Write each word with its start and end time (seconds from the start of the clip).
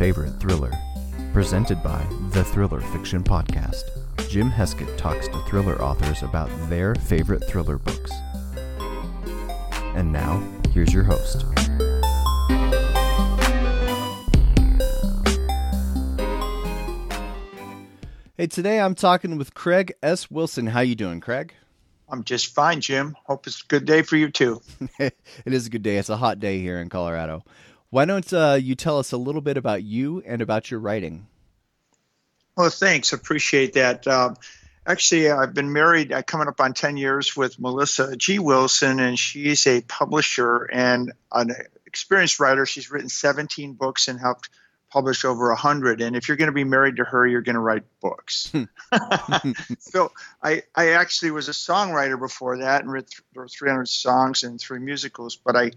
favorite 0.00 0.40
thriller. 0.40 0.72
Presented 1.34 1.82
by 1.82 2.02
the 2.30 2.42
Thriller 2.42 2.80
Fiction 2.80 3.22
Podcast. 3.22 3.82
Jim 4.30 4.50
Heskett 4.50 4.96
talks 4.96 5.28
to 5.28 5.38
thriller 5.40 5.78
authors 5.82 6.22
about 6.22 6.48
their 6.70 6.94
favorite 6.94 7.44
thriller 7.44 7.76
books. 7.76 8.10
And 9.94 10.10
now, 10.10 10.42
here's 10.72 10.94
your 10.94 11.04
host. 11.04 11.44
Hey, 18.38 18.46
today 18.46 18.80
I'm 18.80 18.94
talking 18.94 19.36
with 19.36 19.52
Craig 19.52 19.92
S. 20.02 20.30
Wilson. 20.30 20.68
How 20.68 20.80
you 20.80 20.94
doing, 20.94 21.20
Craig? 21.20 21.52
I'm 22.08 22.24
just 22.24 22.54
fine, 22.54 22.80
Jim. 22.80 23.18
Hope 23.24 23.46
it's 23.46 23.60
a 23.60 23.66
good 23.66 23.84
day 23.84 24.00
for 24.00 24.16
you 24.16 24.30
too. 24.30 24.62
it 24.98 25.12
is 25.44 25.66
a 25.66 25.70
good 25.70 25.82
day. 25.82 25.98
It's 25.98 26.08
a 26.08 26.16
hot 26.16 26.40
day 26.40 26.58
here 26.58 26.80
in 26.80 26.88
Colorado. 26.88 27.44
Why 27.90 28.04
don't 28.04 28.32
uh, 28.32 28.56
you 28.60 28.76
tell 28.76 28.98
us 28.98 29.10
a 29.10 29.16
little 29.16 29.40
bit 29.40 29.56
about 29.56 29.82
you 29.82 30.22
and 30.24 30.40
about 30.40 30.70
your 30.70 30.78
writing? 30.78 31.26
Well, 32.56 32.70
thanks. 32.70 33.12
Appreciate 33.12 33.72
that. 33.72 34.06
Um, 34.06 34.36
actually, 34.86 35.30
I've 35.30 35.54
been 35.54 35.72
married 35.72 36.12
uh, 36.12 36.22
coming 36.22 36.46
up 36.46 36.60
on 36.60 36.72
10 36.72 36.96
years 36.96 37.36
with 37.36 37.58
Melissa 37.58 38.16
G. 38.16 38.38
Wilson, 38.38 39.00
and 39.00 39.18
she's 39.18 39.66
a 39.66 39.80
publisher 39.82 40.64
and 40.64 41.12
an 41.32 41.50
experienced 41.84 42.38
writer. 42.38 42.64
She's 42.64 42.92
written 42.92 43.08
17 43.08 43.72
books 43.72 44.06
and 44.06 44.20
helped 44.20 44.50
publish 44.90 45.24
over 45.24 45.48
100 45.50 46.00
and 46.00 46.16
if 46.16 46.26
you're 46.26 46.36
going 46.36 46.48
to 46.48 46.52
be 46.52 46.64
married 46.64 46.96
to 46.96 47.04
her 47.04 47.24
you're 47.24 47.42
going 47.42 47.54
to 47.54 47.60
write 47.60 47.84
books 48.00 48.52
so 49.78 50.10
I, 50.42 50.64
I 50.74 50.94
actually 50.94 51.30
was 51.30 51.48
a 51.48 51.52
songwriter 51.52 52.18
before 52.18 52.58
that 52.58 52.82
and 52.82 52.92
wrote 52.92 53.08
300 53.48 53.86
songs 53.86 54.42
and 54.42 54.60
three 54.60 54.80
musicals 54.80 55.36
but 55.36 55.56
i 55.56 55.70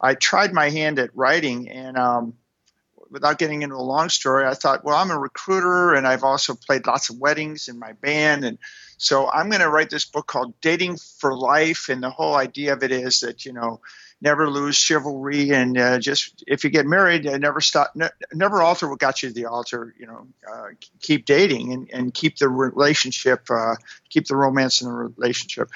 i 0.00 0.14
tried 0.14 0.52
my 0.52 0.70
hand 0.70 0.98
at 0.98 1.14
writing 1.14 1.68
and 1.68 1.96
um, 1.96 2.34
without 3.10 3.38
getting 3.38 3.62
into 3.62 3.76
a 3.76 3.78
long 3.78 4.08
story 4.08 4.46
i 4.46 4.54
thought 4.54 4.84
well 4.84 4.96
i'm 4.96 5.10
a 5.10 5.18
recruiter 5.18 5.94
and 5.94 6.06
i've 6.06 6.24
also 6.24 6.54
played 6.54 6.86
lots 6.86 7.10
of 7.10 7.18
weddings 7.18 7.68
in 7.68 7.78
my 7.78 7.92
band. 7.92 8.44
And 8.44 8.58
so 8.96 9.28
i'm 9.30 9.48
going 9.48 9.62
to 9.62 9.70
write 9.70 9.90
this 9.90 10.04
book 10.04 10.26
called 10.26 10.60
dating 10.60 10.96
for 10.96 11.36
life. 11.36 11.88
And 11.88 12.02
the 12.02 12.10
whole 12.10 12.34
idea 12.34 12.72
of 12.72 12.82
it 12.82 12.92
is 12.92 13.20
that 13.20 13.44
you 13.44 13.52
know 13.52 13.80
never 14.20 14.50
lose 14.50 14.76
chivalry 14.76 15.50
and 15.50 15.78
uh, 15.78 15.98
just 15.98 16.42
if 16.46 16.64
you 16.64 16.70
get 16.70 16.86
married 16.86 17.26
uh, 17.26 17.38
never 17.38 17.60
stop 17.60 17.92
ne- 17.94 18.08
never 18.32 18.60
alter 18.60 18.88
what 18.88 18.98
got 18.98 19.22
you 19.22 19.28
to 19.28 19.34
the 19.34 19.46
altar 19.46 19.94
you 19.98 20.06
know 20.06 20.26
uh, 20.50 20.66
keep 21.00 21.24
dating 21.24 21.72
and, 21.72 21.90
and 21.92 22.14
keep 22.14 22.36
the 22.38 22.48
relationship 22.48 23.46
uh, 23.50 23.76
keep 24.10 24.26
the 24.26 24.36
romance 24.36 24.82
in 24.82 24.88
the 24.88 24.94
relationship. 24.94 25.70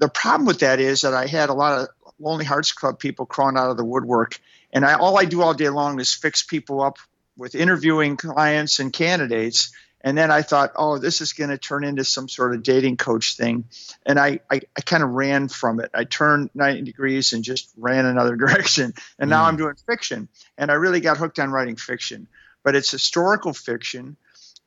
The 0.00 0.08
problem 0.08 0.46
with 0.46 0.60
that 0.60 0.80
is 0.80 1.00
that 1.00 1.14
i 1.14 1.26
had 1.26 1.48
a 1.48 1.54
lot 1.54 1.78
of 1.78 1.88
lonely 2.18 2.44
hearts 2.44 2.72
club 2.72 2.98
people 2.98 3.26
crawling 3.26 3.56
out 3.56 3.70
of 3.70 3.76
the 3.76 3.84
woodwork 3.84 4.40
and 4.72 4.84
I, 4.84 4.94
all 4.94 5.18
i 5.18 5.24
do 5.24 5.42
all 5.42 5.54
day 5.54 5.68
long 5.68 6.00
is 6.00 6.12
fix 6.12 6.42
people 6.42 6.80
up 6.80 6.98
with 7.36 7.54
interviewing 7.54 8.16
clients 8.16 8.80
and 8.80 8.92
candidates 8.92 9.72
and 10.00 10.16
then 10.16 10.30
I 10.30 10.42
thought, 10.42 10.72
oh, 10.76 10.98
this 10.98 11.20
is 11.20 11.32
going 11.32 11.50
to 11.50 11.58
turn 11.58 11.82
into 11.82 12.04
some 12.04 12.28
sort 12.28 12.54
of 12.54 12.62
dating 12.62 12.98
coach 12.98 13.36
thing. 13.36 13.64
And 14.06 14.18
I, 14.18 14.40
I, 14.50 14.60
I 14.76 14.80
kind 14.80 15.02
of 15.02 15.10
ran 15.10 15.48
from 15.48 15.80
it. 15.80 15.90
I 15.92 16.04
turned 16.04 16.50
90 16.54 16.82
degrees 16.82 17.32
and 17.32 17.42
just 17.42 17.70
ran 17.76 18.06
another 18.06 18.36
direction. 18.36 18.94
And 19.18 19.28
now 19.28 19.44
mm. 19.44 19.48
I'm 19.48 19.56
doing 19.56 19.74
fiction. 19.74 20.28
And 20.56 20.70
I 20.70 20.74
really 20.74 21.00
got 21.00 21.16
hooked 21.16 21.38
on 21.38 21.50
writing 21.50 21.76
fiction. 21.76 22.28
But 22.62 22.76
it's 22.76 22.90
historical 22.90 23.52
fiction. 23.52 24.16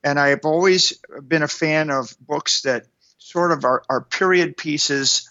And 0.03 0.19
I 0.19 0.29
have 0.29 0.43
always 0.43 0.99
been 1.25 1.43
a 1.43 1.47
fan 1.47 1.91
of 1.91 2.13
books 2.19 2.63
that 2.63 2.85
sort 3.17 3.51
of 3.51 3.63
are, 3.63 3.83
are 3.89 4.01
period 4.01 4.57
pieces. 4.57 5.29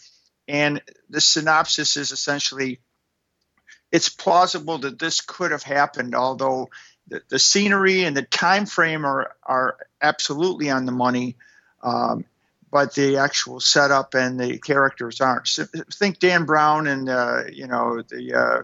And 0.51 0.83
the 1.09 1.21
synopsis 1.21 1.97
is 1.97 2.11
essentially 2.11 2.81
it's 3.93 4.09
plausible 4.09 4.79
that 4.79 4.99
this 4.99 5.21
could 5.21 5.53
have 5.53 5.63
happened, 5.63 6.15
although 6.15 6.71
the, 7.07 7.23
the 7.29 7.39
scenery 7.39 8.05
and 8.05 8.17
the 8.17 8.23
time 8.23 8.67
frame 8.67 9.05
are 9.05 9.37
are 9.45 9.77
absolutely 10.03 10.69
on 10.71 10.87
the 10.87 10.93
money, 10.93 11.37
um, 11.83 12.25
but 12.71 12.95
the 12.95 13.19
actual 13.19 13.61
setup 13.61 14.15
and 14.15 14.41
the 14.41 14.59
characters 14.59 15.21
aren't. 15.21 15.47
So 15.47 15.67
think 15.93 16.19
Dan 16.19 16.47
Brown 16.47 16.89
and 16.89 17.09
uh, 17.09 17.45
you 17.53 17.69
know 17.69 18.03
the 18.03 18.35
uh, 18.35 18.63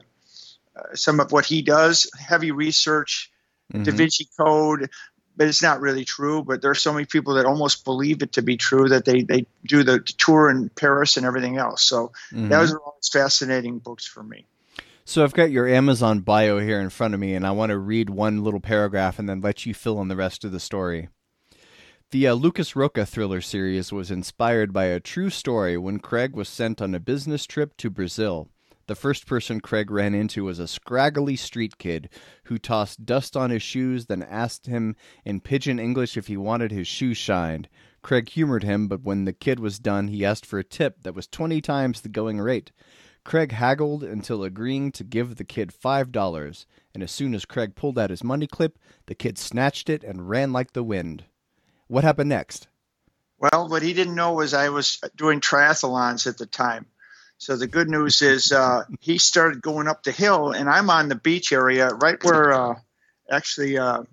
uh, 0.76 0.94
some 0.94 1.20
of 1.20 1.30
what 1.30 1.46
he 1.46 1.62
does, 1.62 2.10
heavy 2.18 2.50
research, 2.50 3.30
mm-hmm. 3.72 3.84
Da 3.84 3.92
Vinci 3.92 4.28
Code, 4.38 4.90
but 5.36 5.46
it's 5.48 5.62
not 5.62 5.80
really 5.80 6.04
true. 6.04 6.42
But 6.42 6.62
there 6.62 6.70
are 6.70 6.74
so 6.74 6.92
many 6.92 7.04
people 7.04 7.34
that 7.34 7.46
almost 7.46 7.84
believe 7.84 8.22
it 8.22 8.32
to 8.32 8.42
be 8.42 8.56
true 8.56 8.88
that 8.88 9.04
they 9.04 9.22
they 9.22 9.46
do 9.66 9.82
the 9.82 10.00
tour 10.00 10.50
in 10.50 10.68
Paris 10.70 11.16
and 11.16 11.26
everything 11.26 11.58
else. 11.58 11.84
So 11.84 12.12
mm-hmm. 12.32 12.48
those 12.48 12.72
are 12.72 12.80
always 12.80 13.08
fascinating 13.08 13.78
books 13.78 14.06
for 14.06 14.22
me. 14.22 14.46
So 15.04 15.22
I've 15.22 15.34
got 15.34 15.52
your 15.52 15.68
Amazon 15.68 16.20
bio 16.20 16.58
here 16.58 16.80
in 16.80 16.90
front 16.90 17.14
of 17.14 17.20
me, 17.20 17.34
and 17.34 17.46
I 17.46 17.52
want 17.52 17.70
to 17.70 17.78
read 17.78 18.10
one 18.10 18.42
little 18.42 18.58
paragraph 18.58 19.20
and 19.20 19.28
then 19.28 19.40
let 19.40 19.64
you 19.64 19.72
fill 19.72 20.00
in 20.00 20.08
the 20.08 20.16
rest 20.16 20.44
of 20.44 20.50
the 20.50 20.58
story. 20.58 21.08
The 22.10 22.28
uh, 22.28 22.34
Lucas 22.34 22.74
Rocha 22.74 23.06
thriller 23.06 23.40
series 23.40 23.92
was 23.92 24.10
inspired 24.10 24.72
by 24.72 24.84
a 24.84 25.00
true 25.00 25.30
story 25.30 25.76
when 25.76 25.98
Craig 25.98 26.34
was 26.34 26.48
sent 26.48 26.80
on 26.80 26.94
a 26.94 27.00
business 27.00 27.46
trip 27.46 27.76
to 27.78 27.90
Brazil. 27.90 28.48
The 28.88 28.94
first 28.94 29.26
person 29.26 29.60
Craig 29.60 29.90
ran 29.90 30.14
into 30.14 30.44
was 30.44 30.60
a 30.60 30.68
scraggly 30.68 31.34
street 31.34 31.76
kid 31.76 32.08
who 32.44 32.56
tossed 32.56 33.04
dust 33.04 33.36
on 33.36 33.50
his 33.50 33.62
shoes, 33.62 34.06
then 34.06 34.22
asked 34.22 34.66
him 34.66 34.94
in 35.24 35.40
pidgin 35.40 35.80
English 35.80 36.16
if 36.16 36.28
he 36.28 36.36
wanted 36.36 36.70
his 36.70 36.86
shoes 36.86 37.16
shined. 37.16 37.68
Craig 38.02 38.28
humored 38.28 38.62
him, 38.62 38.86
but 38.86 39.02
when 39.02 39.24
the 39.24 39.32
kid 39.32 39.58
was 39.58 39.80
done, 39.80 40.06
he 40.06 40.24
asked 40.24 40.46
for 40.46 40.60
a 40.60 40.64
tip 40.64 41.02
that 41.02 41.16
was 41.16 41.26
20 41.26 41.60
times 41.60 42.00
the 42.00 42.08
going 42.08 42.40
rate. 42.40 42.70
Craig 43.24 43.50
haggled 43.50 44.04
until 44.04 44.44
agreeing 44.44 44.92
to 44.92 45.02
give 45.02 45.34
the 45.34 45.44
kid 45.44 45.72
five 45.72 46.12
dollars, 46.12 46.64
and 46.94 47.02
as 47.02 47.10
soon 47.10 47.34
as 47.34 47.44
Craig 47.44 47.74
pulled 47.74 47.98
out 47.98 48.10
his 48.10 48.22
money 48.22 48.46
clip, 48.46 48.78
the 49.06 49.16
kid 49.16 49.36
snatched 49.36 49.90
it 49.90 50.04
and 50.04 50.28
ran 50.28 50.52
like 50.52 50.74
the 50.74 50.84
wind. 50.84 51.24
What 51.88 52.04
happened 52.04 52.28
next? 52.28 52.68
Well, 53.38 53.68
what 53.68 53.82
he 53.82 53.94
didn't 53.94 54.14
know 54.14 54.34
was 54.34 54.54
I 54.54 54.68
was 54.68 55.00
doing 55.16 55.40
triathlons 55.40 56.28
at 56.28 56.38
the 56.38 56.46
time. 56.46 56.86
So 57.38 57.56
the 57.56 57.66
good 57.66 57.88
news 57.88 58.22
is 58.22 58.50
uh, 58.50 58.84
he 59.00 59.18
started 59.18 59.60
going 59.60 59.88
up 59.88 60.02
the 60.02 60.12
hill, 60.12 60.52
and 60.52 60.68
I'm 60.68 60.90
on 60.90 61.08
the 61.08 61.14
beach 61.14 61.52
area, 61.52 61.88
right 61.88 62.22
where 62.24 62.52
uh, 62.52 62.74
actually 63.30 63.78
uh, 63.78 64.04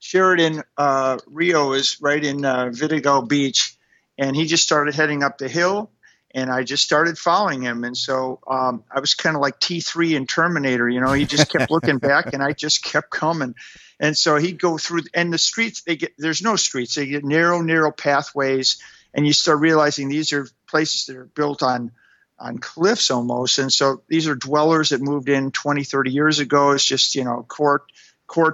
Sheraton 0.00 0.62
uh, 0.76 1.18
Rio 1.26 1.72
is, 1.72 2.00
right 2.00 2.22
in 2.22 2.44
uh, 2.44 2.66
Vidigal 2.66 3.28
Beach, 3.28 3.76
and 4.18 4.34
he 4.34 4.46
just 4.46 4.64
started 4.64 4.94
heading 4.94 5.22
up 5.22 5.38
the 5.38 5.48
hill 5.48 5.90
and 6.34 6.50
I 6.50 6.62
just 6.62 6.82
started 6.82 7.18
following 7.18 7.62
him. 7.62 7.84
And 7.84 7.96
so 7.96 8.40
um, 8.46 8.84
I 8.90 9.00
was 9.00 9.14
kind 9.14 9.36
of 9.36 9.42
like 9.42 9.60
T3 9.60 10.16
in 10.16 10.26
Terminator, 10.26 10.88
you 10.88 11.00
know, 11.00 11.12
he 11.12 11.26
just 11.26 11.50
kept 11.50 11.70
looking 11.70 11.98
back 11.98 12.32
and 12.32 12.42
I 12.42 12.52
just 12.52 12.82
kept 12.82 13.10
coming. 13.10 13.54
And 14.00 14.16
so 14.16 14.36
he'd 14.36 14.60
go 14.60 14.78
through, 14.78 15.02
and 15.14 15.32
the 15.32 15.38
streets, 15.38 15.82
they 15.82 15.96
get, 15.96 16.12
there's 16.18 16.42
no 16.42 16.56
streets, 16.56 16.94
they 16.94 17.06
get 17.06 17.24
narrow, 17.24 17.60
narrow 17.60 17.92
pathways. 17.92 18.78
And 19.14 19.26
you 19.26 19.34
start 19.34 19.60
realizing 19.60 20.08
these 20.08 20.32
are 20.32 20.48
places 20.66 21.06
that 21.06 21.16
are 21.16 21.26
built 21.26 21.62
on, 21.62 21.92
on 22.42 22.58
cliffs 22.58 23.10
almost. 23.10 23.58
And 23.58 23.72
so 23.72 24.02
these 24.08 24.26
are 24.26 24.34
dwellers 24.34 24.90
that 24.90 25.00
moved 25.00 25.28
in 25.28 25.52
20, 25.52 25.84
30 25.84 26.10
years 26.10 26.38
ago. 26.40 26.72
It's 26.72 26.84
just, 26.84 27.14
you 27.14 27.24
know, 27.24 27.46
core, 27.48 27.84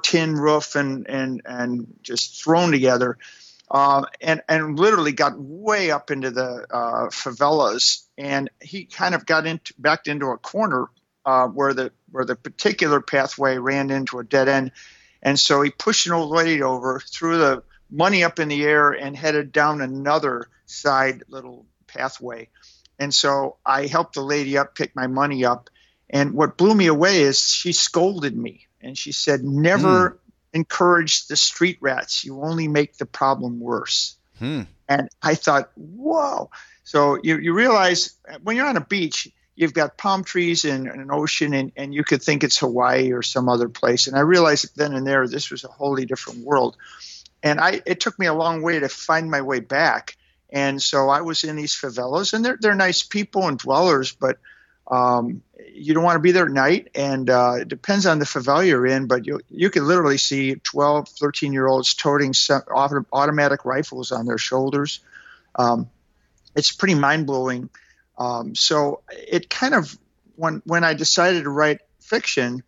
tin 0.02 0.34
roof 0.34 0.76
and, 0.76 1.08
and, 1.08 1.42
and 1.44 1.86
just 2.02 2.42
thrown 2.42 2.70
together 2.70 3.18
uh, 3.70 4.04
and 4.20 4.42
and 4.48 4.78
literally 4.78 5.12
got 5.12 5.38
way 5.38 5.90
up 5.90 6.10
into 6.10 6.30
the 6.30 6.66
uh, 6.70 7.08
favelas, 7.08 8.04
and 8.16 8.50
he 8.60 8.84
kind 8.84 9.14
of 9.14 9.26
got 9.26 9.46
into 9.46 9.74
backed 9.78 10.08
into 10.08 10.26
a 10.28 10.38
corner 10.38 10.86
uh, 11.24 11.46
where 11.48 11.74
the 11.74 11.92
where 12.10 12.24
the 12.24 12.36
particular 12.36 13.00
pathway 13.00 13.58
ran 13.58 13.90
into 13.90 14.18
a 14.18 14.24
dead 14.24 14.48
end, 14.48 14.72
and 15.22 15.38
so 15.38 15.60
he 15.60 15.70
pushed 15.70 16.06
an 16.06 16.12
old 16.12 16.30
lady 16.30 16.62
over, 16.62 17.00
threw 17.00 17.36
the 17.36 17.62
money 17.90 18.24
up 18.24 18.38
in 18.38 18.48
the 18.48 18.64
air, 18.64 18.90
and 18.90 19.16
headed 19.16 19.52
down 19.52 19.82
another 19.82 20.48
side 20.64 21.24
little 21.28 21.66
pathway, 21.86 22.48
and 22.98 23.14
so 23.14 23.56
I 23.64 23.86
helped 23.86 24.14
the 24.14 24.22
lady 24.22 24.58
up, 24.58 24.74
pick 24.74 24.94
my 24.96 25.06
money 25.06 25.44
up, 25.44 25.70
and 26.10 26.34
what 26.34 26.56
blew 26.56 26.74
me 26.74 26.86
away 26.86 27.22
is 27.22 27.40
she 27.48 27.72
scolded 27.72 28.36
me, 28.36 28.66
and 28.80 28.96
she 28.96 29.12
said, 29.12 29.44
"Never." 29.44 30.10
Mm 30.10 30.18
encourage 30.52 31.26
the 31.26 31.36
street 31.36 31.78
rats. 31.80 32.24
You 32.24 32.42
only 32.42 32.68
make 32.68 32.96
the 32.96 33.06
problem 33.06 33.60
worse. 33.60 34.16
Hmm. 34.38 34.62
And 34.88 35.08
I 35.22 35.34
thought, 35.34 35.70
whoa. 35.76 36.50
So 36.84 37.18
you, 37.22 37.38
you 37.38 37.52
realize 37.52 38.16
when 38.42 38.56
you're 38.56 38.66
on 38.66 38.76
a 38.76 38.84
beach, 38.84 39.28
you've 39.54 39.74
got 39.74 39.98
palm 39.98 40.24
trees 40.24 40.64
and, 40.64 40.88
and, 40.88 41.00
an 41.00 41.10
ocean, 41.10 41.52
and, 41.52 41.72
and 41.76 41.94
you 41.94 42.04
could 42.04 42.22
think 42.22 42.44
it's 42.44 42.58
Hawaii 42.58 43.12
or 43.12 43.22
some 43.22 43.48
other 43.48 43.68
place. 43.68 44.06
And 44.06 44.16
I 44.16 44.20
realized 44.20 44.76
then 44.76 44.94
and 44.94 45.06
there 45.06 45.26
this 45.26 45.50
was 45.50 45.64
a 45.64 45.68
wholly 45.68 46.06
different 46.06 46.44
world. 46.44 46.76
And 47.42 47.60
I 47.60 47.82
it 47.86 48.00
took 48.00 48.18
me 48.18 48.26
a 48.26 48.34
long 48.34 48.62
way 48.62 48.80
to 48.80 48.88
find 48.88 49.30
my 49.30 49.42
way 49.42 49.60
back. 49.60 50.16
And 50.50 50.82
so 50.82 51.08
I 51.08 51.20
was 51.20 51.44
in 51.44 51.56
these 51.56 51.74
favelas, 51.74 52.32
and 52.32 52.44
they're, 52.44 52.58
they're 52.60 52.74
nice 52.74 53.02
people 53.02 53.46
and 53.48 53.58
dwellers, 53.58 54.12
but– 54.12 54.38
um, 54.90 55.42
you 55.74 55.92
don't 55.92 56.02
want 56.02 56.16
to 56.16 56.20
be 56.20 56.32
there 56.32 56.46
at 56.46 56.50
night, 56.50 56.88
and 56.94 57.28
uh, 57.28 57.56
it 57.60 57.68
depends 57.68 58.06
on 58.06 58.18
the 58.18 58.24
favela 58.24 58.66
you're 58.66 58.86
in, 58.86 59.06
but 59.06 59.26
you 59.26 59.40
you 59.50 59.70
can 59.70 59.86
literally 59.86 60.16
see 60.16 60.54
12, 60.54 61.08
13 61.08 61.52
year 61.52 61.66
olds 61.66 61.94
toting 61.94 62.32
automatic 62.72 63.64
rifles 63.64 64.10
on 64.12 64.24
their 64.24 64.38
shoulders. 64.38 65.00
Um, 65.54 65.90
it's 66.56 66.72
pretty 66.72 66.94
mind 66.94 67.26
blowing. 67.26 67.68
Um, 68.16 68.54
so 68.54 69.02
it 69.10 69.50
kind 69.50 69.74
of 69.74 69.96
when 70.36 70.62
when 70.64 70.84
I 70.84 70.94
decided 70.94 71.44
to 71.44 71.50
write 71.50 71.80
fiction, 72.00 72.62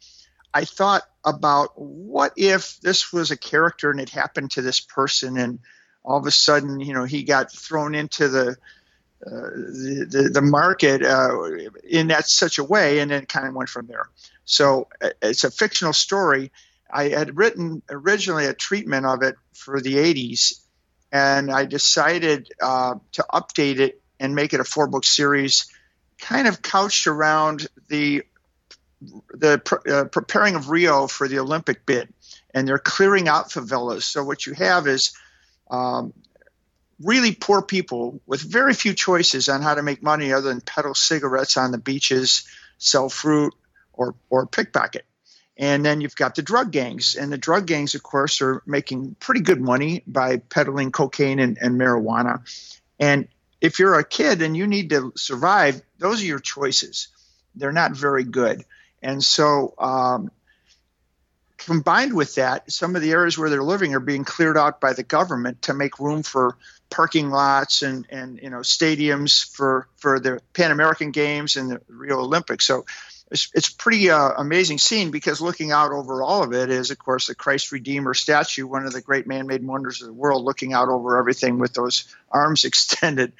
I 0.52 0.66
thought 0.66 1.02
about 1.24 1.80
what 1.80 2.34
if 2.36 2.80
this 2.80 3.12
was 3.12 3.30
a 3.30 3.36
character 3.36 3.90
and 3.90 4.00
it 4.00 4.10
happened 4.10 4.50
to 4.52 4.62
this 4.62 4.80
person, 4.80 5.38
and 5.38 5.60
all 6.10 6.18
of 6.18 6.26
a 6.26 6.32
sudden, 6.32 6.80
you 6.80 6.92
know, 6.92 7.04
he 7.04 7.22
got 7.22 7.52
thrown 7.52 7.94
into 7.94 8.28
the 8.28 8.56
uh, 9.24 9.30
the, 9.30 10.06
the, 10.08 10.22
the 10.30 10.42
market 10.42 11.02
uh, 11.02 11.30
in 11.88 12.08
that 12.08 12.26
such 12.26 12.58
a 12.58 12.64
way, 12.64 12.98
and 12.98 13.10
then 13.10 13.26
kind 13.26 13.46
of 13.46 13.54
went 13.54 13.68
from 13.68 13.86
there. 13.86 14.08
So 14.44 14.88
uh, 15.00 15.10
it's 15.22 15.44
a 15.44 15.50
fictional 15.50 15.92
story. 15.92 16.50
I 16.90 17.10
had 17.10 17.36
written 17.36 17.82
originally 17.88 18.46
a 18.46 18.54
treatment 18.54 19.06
of 19.06 19.22
it 19.22 19.36
for 19.52 19.80
the 19.80 19.94
80s, 19.96 20.60
and 21.12 21.52
I 21.52 21.66
decided 21.66 22.50
uh, 22.60 22.94
to 23.12 23.26
update 23.32 23.78
it 23.78 24.00
and 24.18 24.34
make 24.34 24.52
it 24.52 24.60
a 24.60 24.64
four 24.64 24.88
book 24.88 25.04
series, 25.04 25.70
kind 26.18 26.48
of 26.48 26.60
couched 26.60 27.06
around 27.06 27.68
the 27.88 28.24
the 29.32 29.62
uh, 29.88 30.04
preparing 30.04 30.56
of 30.56 30.70
Rio 30.70 31.06
for 31.06 31.28
the 31.28 31.38
Olympic 31.38 31.86
bid, 31.86 32.08
and 32.52 32.66
they're 32.66 32.78
clearing 32.78 33.28
out 33.28 33.50
favelas. 33.50 34.02
So 34.02 34.24
what 34.24 34.46
you 34.46 34.54
have 34.54 34.88
is 34.88 35.12
um, 35.70 36.12
really 37.02 37.32
poor 37.32 37.62
people 37.62 38.20
with 38.26 38.40
very 38.42 38.74
few 38.74 38.94
choices 38.94 39.48
on 39.48 39.62
how 39.62 39.74
to 39.74 39.82
make 39.82 40.02
money 40.02 40.32
other 40.32 40.48
than 40.48 40.60
peddle 40.60 40.94
cigarettes 40.94 41.56
on 41.56 41.70
the 41.70 41.78
beaches, 41.78 42.46
sell 42.78 43.08
fruit, 43.08 43.54
or 43.92 44.14
or 44.28 44.46
pickpocket. 44.46 45.04
And 45.56 45.84
then 45.84 46.00
you've 46.00 46.16
got 46.16 46.34
the 46.34 46.42
drug 46.42 46.72
gangs, 46.72 47.14
and 47.14 47.30
the 47.30 47.38
drug 47.38 47.66
gangs, 47.66 47.94
of 47.94 48.02
course, 48.02 48.40
are 48.40 48.62
making 48.66 49.16
pretty 49.20 49.42
good 49.42 49.60
money 49.60 50.02
by 50.06 50.38
peddling 50.38 50.90
cocaine 50.90 51.38
and, 51.38 51.58
and 51.60 51.78
marijuana. 51.78 52.40
And 52.98 53.28
if 53.60 53.78
you're 53.78 53.98
a 53.98 54.04
kid 54.04 54.40
and 54.40 54.56
you 54.56 54.66
need 54.66 54.90
to 54.90 55.12
survive, 55.16 55.82
those 55.98 56.22
are 56.22 56.26
your 56.26 56.38
choices. 56.38 57.08
They're 57.54 57.72
not 57.72 57.92
very 57.92 58.24
good. 58.24 58.64
And 59.02 59.22
so, 59.22 59.74
um, 59.78 60.30
combined 61.60 62.14
with 62.14 62.34
that, 62.36 62.70
some 62.72 62.96
of 62.96 63.02
the 63.02 63.12
areas 63.12 63.36
where 63.36 63.50
they're 63.50 63.62
living 63.62 63.94
are 63.94 64.00
being 64.00 64.24
cleared 64.24 64.56
out 64.56 64.80
by 64.80 64.94
the 64.94 65.02
government 65.02 65.62
to 65.62 65.74
make 65.74 65.98
room 65.98 66.22
for 66.22 66.56
parking 66.88 67.30
lots 67.30 67.82
and, 67.82 68.06
and 68.10 68.40
you 68.42 68.50
know 68.50 68.58
stadiums 68.58 69.48
for 69.54 69.86
for 69.96 70.18
the 70.18 70.40
Pan 70.54 70.72
American 70.72 71.10
Games 71.12 71.56
and 71.56 71.70
the 71.70 71.80
Rio 71.88 72.20
Olympics. 72.20 72.66
So 72.66 72.86
it's, 73.30 73.48
it's 73.54 73.68
pretty 73.68 74.10
uh, 74.10 74.32
amazing 74.38 74.78
scene 74.78 75.10
because 75.10 75.40
looking 75.40 75.70
out 75.70 75.92
over 75.92 76.22
all 76.22 76.42
of 76.42 76.52
it 76.52 76.68
is, 76.68 76.90
of 76.90 76.98
course, 76.98 77.28
the 77.28 77.34
Christ 77.34 77.70
Redeemer 77.70 78.12
statue, 78.12 78.66
one 78.66 78.86
of 78.86 78.92
the 78.92 79.00
great 79.00 79.28
man-made 79.28 79.64
wonders 79.64 80.00
of 80.00 80.08
the 80.08 80.12
world, 80.12 80.44
looking 80.44 80.72
out 80.72 80.88
over 80.88 81.16
everything 81.16 81.58
with 81.58 81.72
those 81.72 82.04
arms 82.30 82.64
extended. 82.64 83.32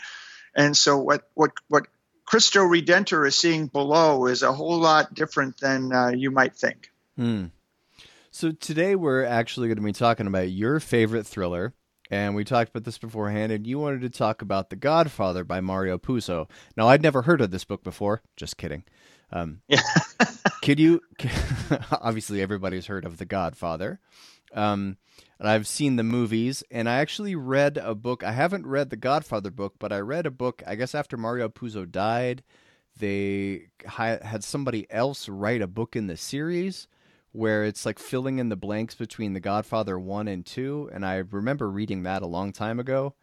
And 0.54 0.76
so, 0.76 0.98
what 0.98 1.28
what 1.34 1.52
what 1.68 1.86
Cristo 2.26 2.60
Redentor 2.60 3.26
is 3.26 3.36
seeing 3.36 3.66
below 3.66 4.26
is 4.26 4.42
a 4.42 4.52
whole 4.52 4.78
lot 4.78 5.14
different 5.14 5.58
than 5.58 5.92
uh, 5.92 6.10
you 6.10 6.30
might 6.30 6.54
think. 6.54 6.90
Hmm. 7.16 7.46
So 8.32 8.52
today 8.52 8.94
we're 8.94 9.24
actually 9.24 9.66
going 9.66 9.78
to 9.78 9.82
be 9.82 9.92
talking 9.92 10.28
about 10.28 10.52
your 10.52 10.78
favorite 10.78 11.26
thriller, 11.26 11.74
and 12.12 12.36
we 12.36 12.44
talked 12.44 12.70
about 12.70 12.84
this 12.84 12.96
beforehand, 12.96 13.50
and 13.50 13.66
you 13.66 13.80
wanted 13.80 14.02
to 14.02 14.08
talk 14.10 14.40
about 14.40 14.70
The 14.70 14.76
Godfather 14.76 15.42
by 15.42 15.60
Mario 15.60 15.98
Puzo. 15.98 16.48
Now, 16.76 16.86
I'd 16.86 17.02
never 17.02 17.22
heard 17.22 17.40
of 17.40 17.50
this 17.50 17.64
book 17.64 17.82
before. 17.82 18.22
Just 18.36 18.56
kidding. 18.56 18.84
Um, 19.32 19.62
yeah. 19.68 19.82
could 20.62 20.78
you? 20.78 21.00
obviously, 21.90 22.40
everybody's 22.40 22.86
heard 22.86 23.04
of 23.04 23.18
The 23.18 23.24
Godfather, 23.24 23.98
um, 24.54 24.96
and 25.40 25.48
I've 25.48 25.66
seen 25.66 25.96
the 25.96 26.04
movies. 26.04 26.62
And 26.70 26.88
I 26.88 27.00
actually 27.00 27.34
read 27.34 27.78
a 27.78 27.96
book. 27.96 28.22
I 28.22 28.30
haven't 28.30 28.64
read 28.64 28.90
the 28.90 28.96
Godfather 28.96 29.50
book, 29.50 29.74
but 29.80 29.92
I 29.92 29.98
read 29.98 30.26
a 30.26 30.30
book. 30.30 30.62
I 30.68 30.76
guess 30.76 30.94
after 30.94 31.16
Mario 31.16 31.48
Puzo 31.48 31.84
died, 31.90 32.44
they 32.96 33.70
had 33.86 34.44
somebody 34.44 34.86
else 34.88 35.28
write 35.28 35.62
a 35.62 35.66
book 35.66 35.96
in 35.96 36.06
the 36.06 36.16
series 36.16 36.86
where 37.32 37.64
it's 37.64 37.86
like 37.86 37.98
filling 37.98 38.38
in 38.38 38.48
the 38.48 38.56
blanks 38.56 38.94
between 38.94 39.32
The 39.32 39.40
Godfather 39.40 39.98
one 39.98 40.28
and 40.28 40.44
two. 40.44 40.90
And 40.92 41.04
I 41.06 41.16
remember 41.16 41.70
reading 41.70 42.02
that 42.02 42.22
a 42.22 42.26
long 42.26 42.52
time 42.52 42.80
ago. 42.80 43.14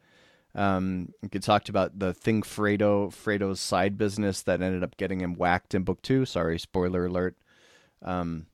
Um, 0.56 1.09
it 1.31 1.44
talked 1.44 1.69
about 1.69 2.00
the 2.00 2.13
thing 2.13 2.42
Fredo 2.42 3.09
Fredo's 3.12 3.59
side 3.59 3.98
business 3.98 4.42
that 4.44 4.62
ended 4.62 4.83
up 4.83 4.98
getting 4.98 5.21
him 5.21 5.36
whacked 5.36 5.75
in 5.75 5.83
book 5.83 6.01
two. 6.01 6.25
Sorry, 6.25 6.57
spoiler 6.57 7.06
alert. 7.06 7.36
Um, 8.01 8.48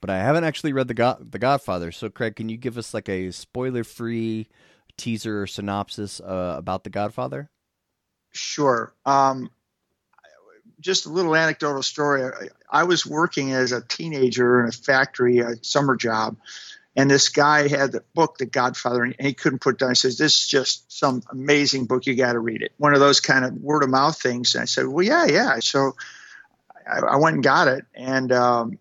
but 0.00 0.08
I 0.08 0.18
haven't 0.18 0.44
actually 0.44 0.72
read 0.72 0.88
the 0.88 0.94
God 0.94 1.32
the 1.32 1.38
Godfather. 1.38 1.92
So 1.92 2.08
Craig, 2.08 2.36
can 2.36 2.48
you 2.48 2.56
give 2.56 2.78
us 2.78 2.94
like 2.94 3.08
a 3.08 3.32
spoiler 3.32 3.84
free 3.84 4.48
teaser 4.96 5.42
or 5.42 5.46
synopsis 5.46 6.20
uh, 6.20 6.54
about 6.56 6.84
the 6.84 6.90
Godfather? 6.90 7.50
Sure. 8.32 8.94
Um, 9.04 9.50
just 10.80 11.06
a 11.06 11.10
little 11.10 11.36
anecdotal 11.36 11.82
story. 11.82 12.24
I, 12.24 12.80
I 12.80 12.84
was 12.84 13.06
working 13.06 13.52
as 13.52 13.72
a 13.72 13.80
teenager 13.80 14.60
in 14.60 14.68
a 14.68 14.72
factory, 14.72 15.38
a 15.38 15.54
summer 15.62 15.96
job, 15.96 16.36
and 16.96 17.10
this 17.10 17.28
guy 17.28 17.68
had 17.68 17.92
the 17.92 18.02
book, 18.14 18.38
The 18.38 18.46
Godfather, 18.46 19.04
and 19.04 19.14
he 19.18 19.32
couldn't 19.32 19.60
put 19.60 19.78
down. 19.78 19.90
He 19.90 19.94
says, 19.94 20.18
"This 20.18 20.40
is 20.40 20.46
just 20.46 20.90
some 20.92 21.22
amazing 21.30 21.86
book. 21.86 22.06
You 22.06 22.16
got 22.16 22.32
to 22.32 22.40
read 22.40 22.62
it." 22.62 22.72
One 22.78 22.94
of 22.94 23.00
those 23.00 23.20
kind 23.20 23.44
of 23.44 23.54
word 23.54 23.84
of 23.84 23.90
mouth 23.90 24.20
things. 24.20 24.54
And 24.54 24.62
I 24.62 24.64
said, 24.64 24.86
"Well, 24.86 25.04
yeah, 25.04 25.26
yeah." 25.26 25.58
So 25.60 25.96
I, 26.90 26.98
I 27.00 27.16
went 27.16 27.34
and 27.34 27.44
got 27.44 27.68
it, 27.68 27.84
and 27.94 28.32
um, 28.32 28.78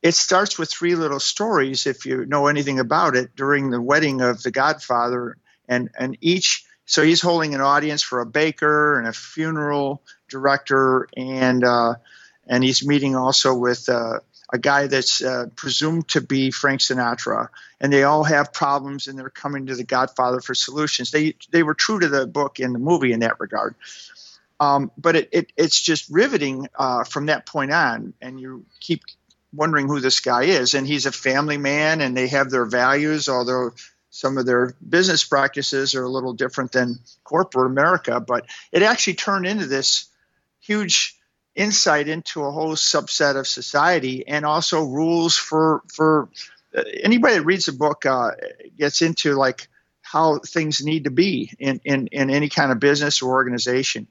it 0.00 0.14
starts 0.14 0.58
with 0.58 0.70
three 0.70 0.94
little 0.94 1.20
stories. 1.20 1.86
If 1.86 2.06
you 2.06 2.24
know 2.24 2.46
anything 2.46 2.78
about 2.78 3.16
it, 3.16 3.36
during 3.36 3.70
the 3.70 3.80
wedding 3.80 4.22
of 4.22 4.42
the 4.42 4.50
Godfather, 4.50 5.36
and 5.68 5.90
and 5.98 6.16
each. 6.20 6.64
So 6.84 7.02
he's 7.02 7.20
holding 7.20 7.54
an 7.54 7.60
audience 7.60 8.02
for 8.02 8.20
a 8.20 8.26
baker 8.26 8.98
and 8.98 9.06
a 9.06 9.12
funeral 9.12 10.02
director, 10.32 11.08
and 11.16 11.62
uh, 11.62 11.94
and 12.46 12.64
he's 12.64 12.86
meeting 12.86 13.14
also 13.14 13.54
with. 13.54 13.88
Uh, 13.88 14.18
a 14.54 14.58
guy 14.58 14.86
that's 14.86 15.22
uh, 15.22 15.46
presumed 15.56 16.06
to 16.08 16.20
be 16.20 16.50
Frank 16.50 16.82
Sinatra, 16.82 17.48
and 17.80 17.90
they 17.90 18.02
all 18.02 18.22
have 18.22 18.52
problems, 18.52 19.08
and 19.08 19.18
they're 19.18 19.30
coming 19.30 19.64
to 19.66 19.74
the 19.74 19.82
Godfather 19.82 20.40
for 20.40 20.54
solutions. 20.54 21.10
They 21.10 21.36
they 21.50 21.62
were 21.62 21.72
true 21.72 21.98
to 21.98 22.08
the 22.08 22.26
book 22.26 22.58
and 22.58 22.74
the 22.74 22.78
movie 22.78 23.14
in 23.14 23.20
that 23.20 23.40
regard, 23.40 23.74
um, 24.60 24.90
but 24.98 25.16
it, 25.16 25.28
it, 25.32 25.52
it's 25.56 25.80
just 25.80 26.10
riveting 26.10 26.68
uh, 26.78 27.04
from 27.04 27.26
that 27.26 27.46
point 27.46 27.72
on, 27.72 28.12
and 28.20 28.38
you 28.38 28.66
keep 28.78 29.00
wondering 29.54 29.88
who 29.88 30.00
this 30.00 30.20
guy 30.20 30.44
is, 30.44 30.74
and 30.74 30.86
he's 30.86 31.06
a 31.06 31.12
family 31.12 31.56
man, 31.56 32.02
and 32.02 32.14
they 32.14 32.28
have 32.28 32.50
their 32.50 32.66
values, 32.66 33.30
although 33.30 33.70
some 34.10 34.36
of 34.36 34.44
their 34.44 34.74
business 34.86 35.24
practices 35.24 35.94
are 35.94 36.04
a 36.04 36.08
little 36.08 36.34
different 36.34 36.72
than 36.72 36.98
corporate 37.24 37.70
America, 37.70 38.20
but 38.20 38.44
it 38.70 38.82
actually 38.82 39.14
turned 39.14 39.46
into 39.46 39.66
this 39.66 40.06
huge 40.62 41.18
insight 41.54 42.08
into 42.08 42.42
a 42.42 42.50
whole 42.50 42.74
subset 42.74 43.36
of 43.36 43.46
society 43.46 44.26
and 44.26 44.46
also 44.46 44.84
rules 44.84 45.36
for 45.36 45.82
for 45.92 46.30
uh, 46.74 46.82
anybody 47.02 47.34
that 47.34 47.44
reads 47.44 47.66
the 47.66 47.72
book 47.72 48.06
uh, 48.06 48.30
gets 48.78 49.02
into 49.02 49.34
like 49.34 49.68
how 50.00 50.38
things 50.38 50.84
need 50.84 51.04
to 51.04 51.10
be 51.10 51.50
in, 51.58 51.80
in, 51.84 52.06
in 52.08 52.28
any 52.28 52.48
kind 52.48 52.70
of 52.70 52.78
business 52.78 53.22
or 53.22 53.32
organization. 53.32 54.06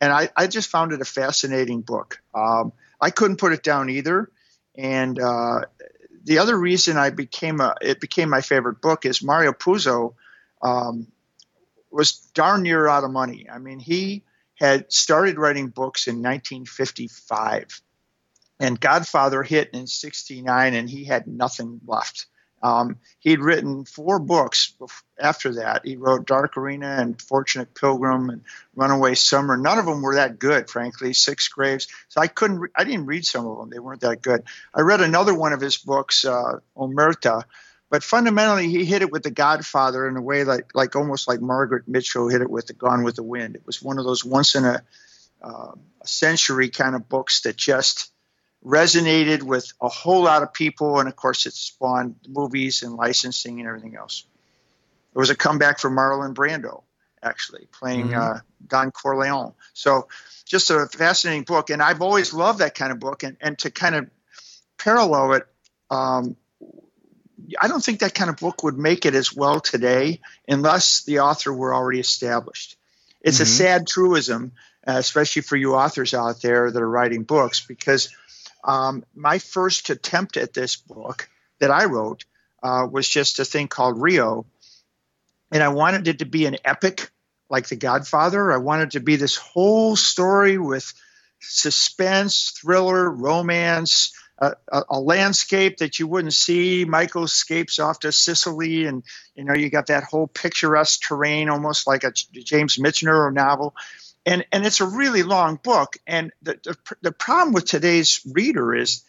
And 0.00 0.12
I, 0.12 0.28
I 0.36 0.46
just 0.48 0.68
found 0.68 0.92
it 0.92 1.00
a 1.00 1.06
fascinating 1.06 1.80
book. 1.80 2.20
Um, 2.34 2.72
I 3.00 3.10
couldn't 3.10 3.38
put 3.38 3.52
it 3.52 3.62
down 3.62 3.88
either. 3.88 4.30
And 4.76 5.18
uh, 5.18 5.62
the 6.24 6.38
other 6.38 6.58
reason 6.58 6.98
I 6.98 7.08
became 7.08 7.60
a, 7.60 7.74
it 7.80 8.00
became 8.00 8.28
my 8.28 8.42
favorite 8.42 8.82
book 8.82 9.06
is 9.06 9.22
Mario 9.22 9.52
Puzo 9.52 10.14
um, 10.60 11.06
was 11.90 12.18
darn 12.34 12.62
near 12.62 12.86
out 12.86 13.04
of 13.04 13.10
money. 13.10 13.46
I 13.50 13.58
mean, 13.58 13.78
he 13.78 14.24
had 14.56 14.92
started 14.92 15.38
writing 15.38 15.68
books 15.68 16.08
in 16.08 16.16
1955, 16.16 17.80
and 18.58 18.80
Godfather 18.80 19.42
hit 19.42 19.70
in 19.72 19.86
69, 19.86 20.74
and 20.74 20.88
he 20.88 21.04
had 21.04 21.26
nothing 21.26 21.80
left. 21.86 22.26
Um, 22.62 22.96
he'd 23.20 23.40
written 23.40 23.84
four 23.84 24.18
books 24.18 24.72
after 25.20 25.54
that. 25.56 25.84
He 25.84 25.96
wrote 25.96 26.26
Dark 26.26 26.56
Arena 26.56 26.96
and 26.98 27.20
Fortunate 27.20 27.74
Pilgrim 27.74 28.30
and 28.30 28.42
Runaway 28.74 29.14
Summer. 29.14 29.56
None 29.56 29.78
of 29.78 29.86
them 29.86 30.02
were 30.02 30.14
that 30.14 30.38
good, 30.38 30.70
frankly. 30.70 31.12
Six 31.12 31.48
Graves. 31.48 31.86
So 32.08 32.20
I 32.20 32.26
couldn't. 32.26 32.58
Re- 32.58 32.70
I 32.74 32.84
didn't 32.84 33.06
read 33.06 33.26
some 33.26 33.46
of 33.46 33.58
them. 33.58 33.70
They 33.70 33.78
weren't 33.78 34.00
that 34.00 34.22
good. 34.22 34.44
I 34.74 34.80
read 34.80 35.00
another 35.00 35.34
one 35.34 35.52
of 35.52 35.60
his 35.60 35.76
books, 35.76 36.24
uh, 36.24 36.60
Omerta, 36.76 37.44
but 37.88 38.02
fundamentally, 38.02 38.68
he 38.68 38.84
hit 38.84 39.02
it 39.02 39.12
with 39.12 39.22
The 39.22 39.30
Godfather 39.30 40.08
in 40.08 40.16
a 40.16 40.22
way 40.22 40.44
like, 40.44 40.74
like 40.74 40.96
almost 40.96 41.28
like 41.28 41.40
Margaret 41.40 41.86
Mitchell 41.86 42.28
hit 42.28 42.42
it 42.42 42.50
with 42.50 42.66
The 42.66 42.72
Gone 42.72 43.04
with 43.04 43.16
the 43.16 43.22
Wind. 43.22 43.54
It 43.54 43.66
was 43.66 43.80
one 43.80 43.98
of 43.98 44.04
those 44.04 44.24
once 44.24 44.56
in 44.56 44.64
a, 44.64 44.82
uh, 45.42 45.72
a 46.00 46.06
century 46.06 46.68
kind 46.68 46.96
of 46.96 47.08
books 47.08 47.42
that 47.42 47.56
just 47.56 48.10
resonated 48.64 49.42
with 49.42 49.72
a 49.80 49.88
whole 49.88 50.24
lot 50.24 50.42
of 50.42 50.52
people. 50.52 50.98
And 50.98 51.08
of 51.08 51.14
course, 51.14 51.46
it 51.46 51.52
spawned 51.52 52.16
movies 52.28 52.82
and 52.82 52.94
licensing 52.94 53.60
and 53.60 53.68
everything 53.68 53.96
else. 53.96 54.24
It 55.14 55.18
was 55.18 55.30
a 55.30 55.36
comeback 55.36 55.78
for 55.78 55.88
Marlon 55.88 56.34
Brando, 56.34 56.82
actually, 57.22 57.68
playing 57.70 58.08
mm-hmm. 58.08 58.20
uh, 58.20 58.40
Don 58.66 58.90
Corleone. 58.90 59.54
So, 59.72 60.08
just 60.44 60.70
a 60.70 60.86
fascinating 60.86 61.44
book. 61.44 61.70
And 61.70 61.80
I've 61.80 62.02
always 62.02 62.34
loved 62.34 62.58
that 62.58 62.74
kind 62.74 62.92
of 62.92 63.00
book. 63.00 63.22
And, 63.22 63.36
and 63.40 63.58
to 63.60 63.70
kind 63.70 63.94
of 63.94 64.10
parallel 64.76 65.34
it, 65.34 65.46
um, 65.90 66.36
I 67.60 67.68
don't 67.68 67.84
think 67.84 68.00
that 68.00 68.14
kind 68.14 68.30
of 68.30 68.36
book 68.36 68.62
would 68.62 68.78
make 68.78 69.06
it 69.06 69.14
as 69.14 69.34
well 69.34 69.60
today 69.60 70.20
unless 70.48 71.04
the 71.04 71.20
author 71.20 71.52
were 71.52 71.74
already 71.74 72.00
established. 72.00 72.76
It's 73.20 73.36
mm-hmm. 73.36 73.42
a 73.42 73.46
sad 73.46 73.86
truism, 73.86 74.52
uh, 74.86 74.94
especially 74.96 75.42
for 75.42 75.56
you 75.56 75.74
authors 75.74 76.14
out 76.14 76.40
there 76.42 76.70
that 76.70 76.82
are 76.82 76.88
writing 76.88 77.24
books, 77.24 77.60
because 77.60 78.08
um, 78.64 79.04
my 79.14 79.38
first 79.38 79.90
attempt 79.90 80.36
at 80.36 80.54
this 80.54 80.76
book 80.76 81.28
that 81.58 81.70
I 81.70 81.84
wrote 81.84 82.24
uh, 82.62 82.86
was 82.90 83.08
just 83.08 83.38
a 83.38 83.44
thing 83.44 83.68
called 83.68 84.00
Rio, 84.00 84.46
and 85.52 85.62
I 85.62 85.68
wanted 85.68 86.08
it 86.08 86.20
to 86.20 86.26
be 86.26 86.46
an 86.46 86.56
epic 86.64 87.10
like 87.48 87.68
The 87.68 87.76
Godfather. 87.76 88.52
I 88.52 88.56
wanted 88.56 88.92
to 88.92 89.00
be 89.00 89.16
this 89.16 89.36
whole 89.36 89.94
story 89.94 90.58
with 90.58 90.92
suspense, 91.40 92.52
thriller, 92.60 93.10
romance, 93.10 94.12
a, 94.38 94.54
a, 94.90 95.00
landscape 95.00 95.78
that 95.78 95.98
you 95.98 96.06
wouldn't 96.06 96.34
see. 96.34 96.84
Michael 96.84 97.24
escapes 97.24 97.78
off 97.78 98.00
to 98.00 98.12
Sicily, 98.12 98.86
and 98.86 99.02
you 99.34 99.44
know 99.44 99.54
you 99.54 99.70
got 99.70 99.86
that 99.86 100.04
whole 100.04 100.26
picturesque 100.26 101.00
terrain, 101.02 101.48
almost 101.48 101.86
like 101.86 102.04
a 102.04 102.12
James 102.12 102.76
Michener 102.76 103.32
novel. 103.32 103.74
And 104.26 104.44
and 104.52 104.66
it's 104.66 104.80
a 104.80 104.86
really 104.86 105.22
long 105.22 105.58
book. 105.62 105.96
And 106.06 106.32
the, 106.42 106.58
the 106.62 106.96
the 107.02 107.12
problem 107.12 107.54
with 107.54 107.64
today's 107.64 108.20
reader 108.30 108.74
is 108.74 109.02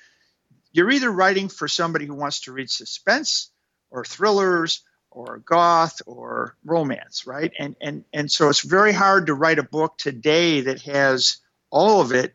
you're 0.72 0.92
either 0.92 1.12
writing 1.12 1.50
for 1.50 1.68
somebody 1.68 2.06
who 2.06 2.16
wants 2.16 2.42
to 2.42 2.52
read 2.52 2.70
suspense 2.70 3.50
or 3.90 4.06
thrillers 4.06 4.82
or 5.12 5.40
goth 5.40 6.02
or 6.06 6.56
romance, 6.64 7.28
right? 7.28 7.52
And 7.60 7.76
and 7.82 8.06
and 8.14 8.32
so 8.32 8.48
it's 8.50 8.62
very 8.62 8.94
hard 8.94 9.28
to 9.28 9.34
write 9.34 9.60
a 9.60 9.64
book 9.64 9.98
today 9.98 10.62
that 10.62 10.84
has 10.84 11.38
all 11.70 12.00
of 12.00 12.14
it 12.14 12.34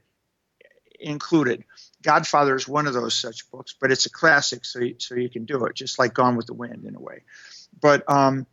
included. 1.00 1.64
Godfather 2.02 2.54
is 2.56 2.68
one 2.68 2.86
of 2.86 2.94
those 2.94 3.14
such 3.14 3.50
books, 3.50 3.74
but 3.80 3.92
it's 3.92 4.06
a 4.06 4.10
classic, 4.10 4.64
so 4.64 4.80
you, 4.80 4.96
so 4.98 5.14
you 5.14 5.30
can 5.30 5.44
do 5.44 5.64
it, 5.64 5.74
just 5.74 5.98
like 5.98 6.14
Gone 6.14 6.36
with 6.36 6.46
the 6.46 6.54
Wind 6.54 6.84
in 6.84 6.94
a 6.94 7.00
way. 7.00 7.22
But 7.80 8.08
um, 8.10 8.46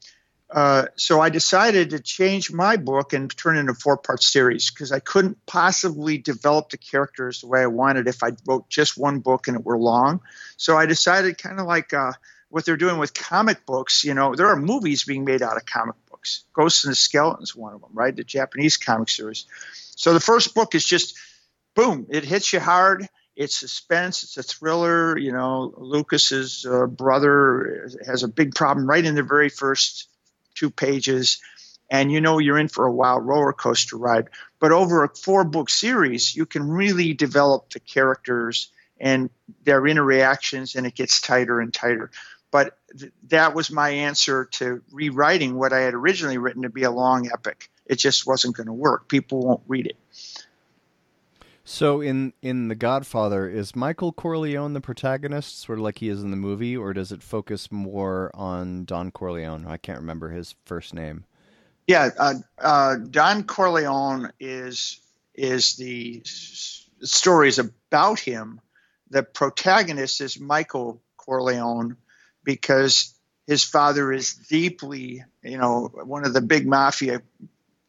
uh, 0.50 0.86
so 0.96 1.22
I 1.22 1.30
decided 1.30 1.92
to 1.92 2.00
change 2.00 2.52
my 2.52 2.78
book 2.78 3.14
and 3.14 3.36
turn 3.36 3.58
it 3.58 3.62
into 3.62 3.74
a 3.74 3.76
four-part 3.76 4.24
series 4.24 4.72
because 4.72 4.92
I 4.92 5.00
couldn't 5.00 5.46
possibly 5.46 6.18
develop 6.18 6.70
the 6.70 6.78
characters 6.78 7.42
the 7.42 7.48
way 7.48 7.62
I 7.62 7.68
wanted 7.68 8.08
if 8.08 8.24
I 8.24 8.32
wrote 8.48 8.68
just 8.70 8.98
one 8.98 9.20
book 9.20 9.48
and 9.48 9.58
it 9.58 9.66
were 9.66 9.78
long. 9.78 10.22
So 10.58 10.76
I 10.76 10.88
decided, 10.88 11.38
kind 11.38 11.60
of 11.60 11.68
like 11.68 11.94
uh, 11.94 12.14
what 12.50 12.66
they're 12.66 12.78
doing 12.78 12.98
with 12.98 13.14
comic 13.14 13.66
books. 13.66 14.04
You 14.04 14.16
know, 14.16 14.34
there 14.34 14.48
are 14.48 14.56
movies 14.56 15.04
being 15.04 15.24
made 15.24 15.44
out 15.44 15.58
of 15.58 15.66
comic 15.66 15.96
books. 16.10 16.46
Ghosts 16.54 16.84
and 16.84 16.92
the 16.92 16.96
Skeletons, 16.96 17.56
one 17.56 17.74
of 17.74 17.82
them, 17.82 17.92
right? 17.94 18.16
The 18.16 18.24
Japanese 18.24 18.78
comic 18.78 19.10
series. 19.10 19.46
So 19.96 20.14
the 20.14 20.20
first 20.20 20.56
book 20.56 20.74
is 20.74 20.86
just 20.86 21.18
boom, 21.76 22.08
it 22.10 22.24
hits 22.24 22.52
you 22.52 22.60
hard. 22.60 23.08
It's 23.36 23.56
suspense. 23.56 24.24
It's 24.24 24.38
a 24.38 24.44
thriller. 24.44 25.18
You 25.18 25.32
know, 25.32 25.74
Lucas's 25.78 26.66
uh, 26.66 26.88
brother 26.88 27.90
has 28.06 28.24
a 28.24 28.28
big 28.28 28.56
problem 28.56 28.88
right 28.88 29.04
in 29.04 29.16
the 29.16 29.24
very 29.24 29.50
first 29.50 30.10
two 30.56 30.70
pages, 30.70 31.42
and 31.90 32.12
you 32.12 32.22
know 32.22 32.40
you're 32.40 32.58
in 32.58 32.68
for 32.68 32.86
a 32.86 32.92
wild 32.92 33.26
roller 33.26 33.54
coaster 33.54 33.98
ride. 33.98 34.30
But 34.60 34.72
over 34.72 35.04
a 35.04 35.16
four 35.16 35.44
book 35.46 35.70
series, 35.70 36.36
you 36.36 36.46
can 36.46 36.70
really 36.70 37.14
develop 37.14 37.70
the 37.70 37.80
characters 37.80 38.72
and 39.00 39.30
their 39.64 39.88
interactions, 39.88 40.76
and 40.76 40.86
it 40.86 40.96
gets 40.96 41.22
tighter 41.22 41.62
and 41.62 41.74
tighter. 41.74 42.12
But 42.52 42.78
th- 42.98 43.14
that 43.30 43.54
was 43.54 43.72
my 43.72 43.90
answer 43.90 44.46
to 44.54 44.82
rewriting 44.92 45.56
what 45.56 45.72
I 45.72 45.80
had 45.80 45.94
originally 45.94 46.38
written 46.38 46.64
to 46.64 46.70
be 46.70 46.84
a 46.84 46.92
long 46.92 47.30
epic. 47.32 47.70
It 47.86 47.98
just 47.98 48.28
wasn't 48.28 48.58
going 48.58 48.68
to 48.68 48.74
work. 48.74 49.08
People 49.08 49.42
won't 49.42 49.62
read 49.68 49.88
it. 49.88 49.98
So 51.72 52.02
in 52.02 52.34
in 52.42 52.68
The 52.68 52.74
Godfather, 52.74 53.48
is 53.48 53.76
Michael 53.76 54.12
Corleone 54.12 54.74
the 54.74 54.82
protagonist, 54.82 55.62
sort 55.62 55.78
of 55.78 55.84
like 55.84 56.00
he 56.00 56.10
is 56.10 56.24
in 56.24 56.32
the 56.32 56.36
movie, 56.36 56.76
or 56.76 56.94
does 56.94 57.12
it 57.12 57.22
focus 57.22 57.72
more 57.72 58.32
on 58.34 58.86
Don 58.86 59.12
Corleone? 59.12 59.68
I 59.68 59.78
can't 59.78 60.00
remember 60.00 60.32
his 60.32 60.56
first 60.66 60.96
name. 60.96 61.26
Yeah, 61.86 62.10
uh, 62.18 62.34
uh, 62.58 62.96
Don 62.96 63.44
Corleone 63.44 64.32
is 64.40 65.00
is 65.36 65.76
the 65.76 66.24
stories 67.04 67.60
about 67.60 68.20
him. 68.20 68.62
The 69.12 69.22
protagonist 69.22 70.22
is 70.22 70.40
Michael 70.40 71.00
Corleone 71.18 71.98
because 72.44 73.14
his 73.46 73.64
father 73.64 74.12
is 74.12 74.34
deeply, 74.34 75.24
you 75.44 75.60
know, 75.60 75.92
one 75.94 76.26
of 76.26 76.34
the 76.34 76.42
big 76.42 76.66
mafia 76.66 77.22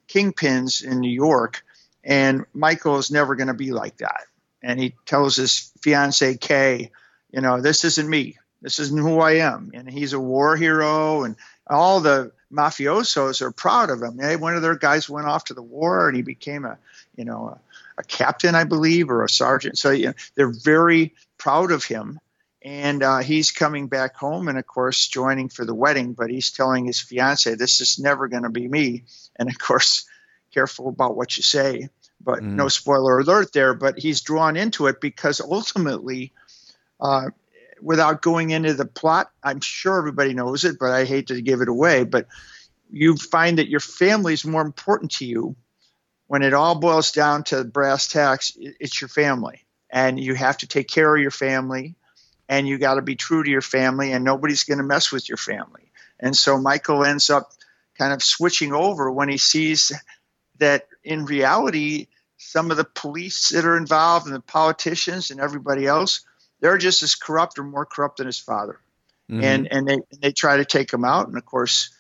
kingpins 0.07 0.85
in 0.85 1.01
New 1.01 1.11
York 1.11 1.65
and 2.05 2.45
Michael 2.55 2.99
is 2.99 3.11
never 3.11 3.35
going 3.35 3.49
to 3.49 3.55
be 3.55 3.73
like 3.73 3.99
that. 3.99 4.23
And 4.63 4.79
he 4.79 4.95
tells 5.07 5.37
his 5.37 5.73
fiance 5.83 6.37
Kay, 6.37 6.91
you 7.33 7.41
know, 7.41 7.61
this 7.61 7.85
isn't 7.85 8.09
me. 8.09 8.39
This 8.63 8.79
isn't 8.79 8.99
who 8.99 9.21
I 9.21 9.33
am. 9.37 9.71
And 9.75 9.91
he's 9.91 10.13
a 10.13 10.21
war 10.21 10.57
hero, 10.57 11.25
and 11.25 11.37
all 11.67 12.01
the 12.01 12.33
mafiosos 12.53 13.41
are 13.43 13.53
proud 13.53 13.91
of 13.91 14.03
him. 14.03 14.19
Hey, 14.19 14.37
one 14.37 14.55
of 14.55 14.63
their 14.63 14.77
guys 14.77 15.09
went 15.09 15.27
off 15.27 15.45
to 15.45 15.55
the 15.55 15.63
war, 15.63 16.09
and 16.09 16.17
he 16.17 16.23
became 16.23 16.65
a, 16.65 16.79
you 17.17 17.25
know, 17.25 17.49
a, 17.49 18.01
a 18.01 18.03
captain, 18.05 18.55
I 18.55 18.65
believe, 18.65 19.11
or 19.11 19.25
a 19.25 19.29
sergeant. 19.29 19.79
So 19.79 19.91
you 19.91 20.09
know, 20.09 20.15
they're 20.35 20.53
very 20.53 21.15
proud 21.39 21.71
of 21.71 21.85
him. 21.85 22.19
And 22.63 23.03
uh, 23.03 23.19
he's 23.21 23.53
coming 23.53 23.87
back 23.87 24.17
home, 24.17 24.49
and 24.49 24.59
of 24.59 24.67
course, 24.67 25.09
joining 25.09 25.49
for 25.49 25.65
the 25.65 25.75
wedding. 25.75 26.13
But 26.13 26.29
he's 26.29 26.51
telling 26.51 26.85
his 26.85 27.01
fiance, 27.01 27.55
"This 27.55 27.81
is 27.81 27.99
never 27.99 28.29
going 28.29 28.43
to 28.43 28.51
be 28.51 28.69
me." 28.69 29.05
And 29.37 29.49
of 29.49 29.59
course, 29.59 30.05
careful 30.53 30.89
about 30.89 31.17
what 31.17 31.37
you 31.37 31.43
say. 31.43 31.89
But 32.21 32.41
mm. 32.41 32.53
no 32.53 32.69
spoiler 32.69 33.19
alert 33.19 33.53
there. 33.53 33.75
But 33.75 33.99
he's 33.99 34.21
drawn 34.21 34.57
into 34.57 34.87
it 34.87 35.01
because 35.01 35.41
ultimately, 35.41 36.33
uh, 37.01 37.31
without 37.81 38.23
going 38.23 38.51
into 38.51 38.75
the 38.75 38.85
plot, 38.85 39.31
I'm 39.43 39.61
sure 39.61 39.99
everybody 39.99 40.35
knows 40.35 40.65
it, 40.65 40.79
but 40.79 40.91
I 40.91 41.05
hate 41.05 41.29
to 41.29 41.41
give 41.41 41.61
it 41.61 41.69
away. 41.69 42.05
But 42.05 42.27
you 42.91 43.17
find 43.17 43.59
that 43.59 43.69
your 43.69 43.81
family 43.81 44.35
is 44.35 44.45
more 44.45 44.63
important 44.63 45.13
to 45.13 45.25
you 45.25 45.57
when 46.27 46.43
it 46.43 46.55
all 46.55 46.75
boils 46.79 47.13
down 47.13 47.45
to 47.45 47.65
brass 47.65 48.09
tacks. 48.09 48.53
It's 48.59 49.01
your 49.01 49.09
family, 49.09 49.65
and 49.91 50.19
you 50.19 50.35
have 50.35 50.59
to 50.59 50.67
take 50.67 50.89
care 50.89 51.15
of 51.15 51.23
your 51.23 51.31
family, 51.31 51.95
and 52.49 52.69
you 52.69 52.79
got 52.79 52.95
to 52.95 53.03
be 53.03 53.17
true 53.17 53.43
to 53.43 53.51
your 53.51 53.63
family, 53.63 54.13
and 54.13 54.25
nobody's 54.25 54.65
going 54.65 54.79
to 54.79 54.85
mess 54.85 55.11
with 55.11 55.29
your 55.29 55.39
family. 55.39 55.91
And 56.19 56.37
so 56.37 56.59
Michael 56.59 57.05
ends 57.05 57.31
up 57.31 57.51
kind 57.99 58.13
of 58.13 58.23
switching 58.23 58.73
over 58.73 59.11
when 59.11 59.29
he 59.29 59.39
sees 59.39 59.93
that 60.61 60.87
in 61.03 61.27
reality, 61.27 62.07
some 62.37 62.71
of 62.71 62.77
the 62.77 62.85
police 62.85 63.51
that 63.51 63.67
are 63.67 63.77
involved 63.77 64.27
and 64.27 64.35
the 64.35 64.41
politicians 64.41 65.31
and 65.31 65.41
everybody 65.41 65.87
else, 65.87 66.25
they're 66.61 66.79
just 66.79 67.03
as 67.03 67.15
corrupt 67.15 67.59
or 67.59 67.65
more 67.65 67.85
corrupt 67.85 68.19
than 68.19 68.27
his 68.27 68.39
father. 68.39 68.81
Mm-hmm. 69.31 69.45
And 69.45 69.73
and 69.73 69.89
they 69.89 69.99
they 70.21 70.33
try 70.33 70.57
to 70.57 70.65
take 70.65 70.93
him 70.93 71.05
out, 71.05 71.29
and 71.29 71.37
of 71.37 71.45
course, 71.45 71.91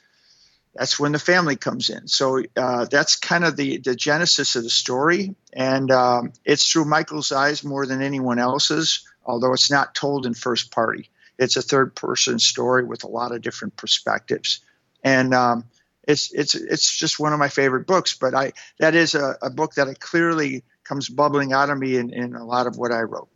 that's 0.75 0.99
when 0.99 1.12
the 1.12 1.19
family 1.19 1.57
comes 1.57 1.90
in. 1.90 2.09
So 2.09 2.43
uh, 2.57 2.87
that's 2.87 3.17
kind 3.17 3.45
of 3.45 3.57
the 3.57 3.79
the 3.79 3.95
genesis 3.95 4.57
of 4.57 4.64
the 4.64 4.71
story, 4.71 5.35
and 5.52 5.90
um, 5.90 6.33
it's 6.45 6.71
through 6.71 6.87
Michael's 6.87 7.33
eyes 7.33 7.62
more 7.62 7.87
than 7.87 8.02
anyone 8.02 8.38
else's. 8.38 9.07
Although 9.25 9.52
it's 9.52 9.71
not 9.71 9.95
told 9.95 10.26
in 10.26 10.35
first 10.35 10.73
party, 10.73 11.11
it's 11.38 11.57
a 11.57 11.62
third 11.62 11.95
person 11.95 12.38
story 12.38 12.85
with 12.85 13.05
a 13.05 13.09
lot 13.09 13.33
of 13.33 13.43
different 13.43 13.76
perspectives, 13.76 14.61
and 15.05 15.33
um, 15.33 15.64
it's 16.07 16.33
it's 16.33 16.54
it's 16.54 16.97
just 16.97 17.19
one 17.19 17.33
of 17.33 17.38
my 17.38 17.49
favorite 17.49 17.87
books. 17.87 18.16
But 18.16 18.35
I 18.35 18.52
that 18.78 18.95
is 18.95 19.14
a, 19.14 19.37
a 19.42 19.50
book 19.50 19.75
that 19.75 20.00
clearly 20.00 20.64
comes 20.85 21.09
bubbling 21.09 21.52
out 21.52 21.71
of 21.71 21.78
me 21.78 21.97
in, 21.97 22.12
in 22.12 22.35
a 22.35 22.45
lot 22.45 22.66
of 22.66 22.76
what 22.76 22.92
I 22.92 23.02
wrote. 23.02 23.28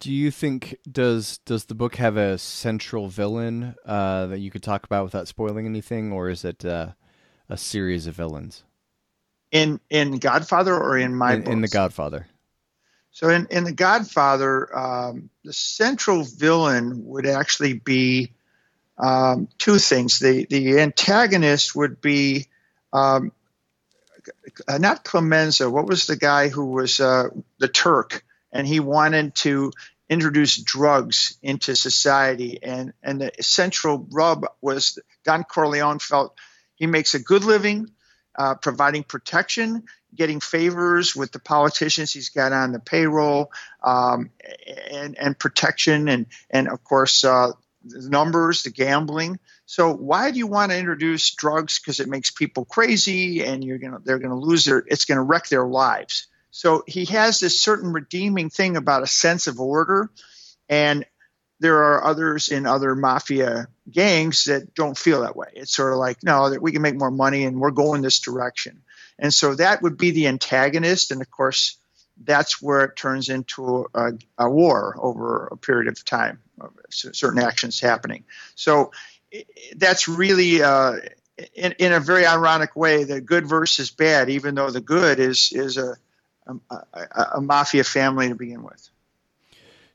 Do 0.00 0.12
you 0.12 0.30
think 0.30 0.76
does 0.90 1.38
does 1.38 1.64
the 1.64 1.74
book 1.74 1.96
have 1.96 2.16
a 2.16 2.38
central 2.38 3.08
villain 3.08 3.74
uh, 3.84 4.26
that 4.26 4.38
you 4.38 4.50
could 4.50 4.62
talk 4.62 4.84
about 4.84 5.04
without 5.04 5.28
spoiling 5.28 5.66
anything, 5.66 6.12
or 6.12 6.28
is 6.28 6.44
it 6.44 6.64
uh, 6.64 6.92
a 7.48 7.56
series 7.56 8.06
of 8.06 8.14
villains? 8.14 8.64
In 9.50 9.80
in 9.90 10.18
Godfather 10.18 10.74
or 10.74 10.98
in 10.98 11.14
my 11.16 11.34
in, 11.34 11.50
in 11.50 11.60
the 11.62 11.68
Godfather. 11.68 12.28
So 13.10 13.28
in 13.30 13.46
in 13.50 13.64
the 13.64 13.72
Godfather, 13.72 14.76
um, 14.76 15.30
the 15.42 15.52
central 15.52 16.22
villain 16.22 17.04
would 17.04 17.26
actually 17.26 17.72
be 17.72 18.32
um, 18.98 19.48
two 19.58 19.78
things. 19.78 20.18
The 20.18 20.46
the 20.48 20.80
antagonist 20.80 21.74
would 21.74 22.00
be 22.00 22.46
um, 22.92 23.32
not 24.68 25.04
Clemenza. 25.04 25.70
What 25.70 25.86
was 25.86 26.06
the 26.06 26.16
guy 26.16 26.48
who 26.48 26.66
was 26.66 27.00
uh, 27.00 27.28
the 27.58 27.68
Turk, 27.68 28.24
and 28.52 28.66
he 28.66 28.80
wanted 28.80 29.34
to 29.36 29.72
introduce 30.08 30.56
drugs 30.56 31.38
into 31.42 31.76
society, 31.76 32.58
and 32.62 32.92
and 33.02 33.20
the 33.20 33.32
central 33.40 34.06
rub 34.10 34.46
was 34.60 34.98
Don 35.24 35.44
Corleone 35.44 35.98
felt 35.98 36.36
he 36.74 36.86
makes 36.86 37.14
a 37.14 37.20
good 37.20 37.44
living. 37.44 37.90
Uh, 38.36 38.54
providing 38.54 39.02
protection, 39.02 39.82
getting 40.14 40.38
favors 40.38 41.16
with 41.16 41.32
the 41.32 41.40
politicians 41.40 42.12
he's 42.12 42.28
got 42.28 42.52
on 42.52 42.70
the 42.70 42.78
payroll, 42.78 43.50
um, 43.82 44.30
and, 44.92 45.18
and 45.18 45.36
protection, 45.36 46.08
and 46.08 46.26
and 46.48 46.68
of 46.68 46.84
course 46.84 47.24
uh, 47.24 47.50
numbers, 47.84 48.62
the 48.62 48.70
gambling. 48.70 49.38
So 49.66 49.92
why 49.92 50.30
do 50.30 50.38
you 50.38 50.46
want 50.46 50.72
to 50.72 50.78
introduce 50.78 51.34
drugs? 51.34 51.78
Because 51.78 52.00
it 52.00 52.08
makes 52.08 52.30
people 52.30 52.64
crazy, 52.64 53.44
and 53.44 53.62
you're 53.62 53.78
gonna 53.78 53.98
they're 54.04 54.18
gonna 54.18 54.38
lose 54.38 54.64
their 54.64 54.84
it's 54.86 55.04
gonna 55.04 55.22
wreck 55.22 55.48
their 55.48 55.66
lives. 55.66 56.26
So 56.50 56.82
he 56.86 57.04
has 57.06 57.40
this 57.40 57.60
certain 57.60 57.92
redeeming 57.92 58.50
thing 58.50 58.76
about 58.76 59.02
a 59.02 59.06
sense 59.06 59.46
of 59.46 59.60
order, 59.60 60.10
and 60.68 61.04
there 61.60 61.78
are 61.84 62.04
others 62.04 62.48
in 62.48 62.66
other 62.66 62.94
mafia 62.94 63.68
gangs 63.90 64.44
that 64.44 64.74
don't 64.74 64.96
feel 64.96 65.22
that 65.22 65.36
way. 65.36 65.48
It's 65.54 65.74
sort 65.74 65.92
of 65.92 65.98
like 65.98 66.22
no, 66.22 66.50
that 66.50 66.62
we 66.62 66.72
can 66.72 66.82
make 66.82 66.96
more 66.96 67.10
money, 67.10 67.44
and 67.44 67.60
we're 67.60 67.70
going 67.70 68.02
this 68.02 68.20
direction. 68.20 68.82
And 69.18 69.34
so 69.34 69.54
that 69.54 69.82
would 69.82 69.96
be 69.96 70.12
the 70.12 70.28
antagonist, 70.28 71.10
and 71.10 71.20
of 71.20 71.30
course 71.30 71.76
that's 72.24 72.60
where 72.60 72.84
it 72.84 72.96
turns 72.96 73.28
into 73.28 73.86
a, 73.94 74.12
a 74.38 74.50
war 74.50 74.96
over 74.98 75.46
a 75.46 75.56
period 75.56 75.88
of 75.88 76.04
time, 76.04 76.40
of 76.60 76.72
certain 76.90 77.40
actions 77.40 77.80
happening. 77.80 78.24
So 78.54 78.92
that's 79.76 80.08
really, 80.08 80.62
uh, 80.62 80.96
in, 81.54 81.72
in 81.78 81.92
a 81.92 82.00
very 82.00 82.26
ironic 82.26 82.74
way, 82.74 83.04
the 83.04 83.20
good 83.20 83.46
versus 83.46 83.90
bad, 83.90 84.28
even 84.28 84.54
though 84.54 84.70
the 84.70 84.80
good 84.80 85.20
is 85.20 85.52
is 85.52 85.76
a, 85.76 85.96
a, 86.70 87.36
a 87.36 87.40
mafia 87.40 87.84
family 87.84 88.28
to 88.28 88.34
begin 88.34 88.62
with. 88.62 88.90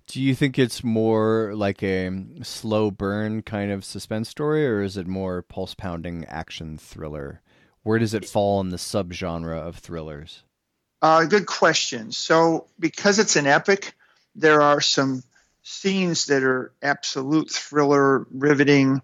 Do 0.08 0.22
you 0.22 0.36
think 0.36 0.60
it's 0.60 0.84
more 0.84 1.53
like 1.56 1.82
a 1.82 2.12
slow 2.44 2.92
burn 2.92 3.42
kind 3.42 3.72
of 3.72 3.86
suspense 3.86 4.30
story, 4.30 4.68
or 4.68 4.82
is 4.82 4.98
it 4.98 5.08
more 5.08 5.42
pulse 5.42 5.74
pounding 5.74 6.25
action 6.25 6.77
thriller? 6.77 7.42
Where 7.84 8.00
does 8.00 8.13
it 8.13 8.25
fall 8.25 8.62
in 8.62 8.70
the 8.70 8.77
subgenre 8.77 9.58
of 9.58 9.77
thrillers? 9.77 10.44
Uh, 11.03 11.25
good 11.25 11.45
question. 11.45 12.13
So, 12.13 12.67
because 12.79 13.19
it's 13.19 13.36
an 13.36 13.45
epic, 13.45 13.93
there 14.36 14.62
are 14.62 14.79
some 14.79 15.22
scenes 15.62 16.27
that 16.27 16.43
are 16.43 16.72
absolute 16.81 17.51
thriller, 17.51 18.25
riveting. 18.31 19.01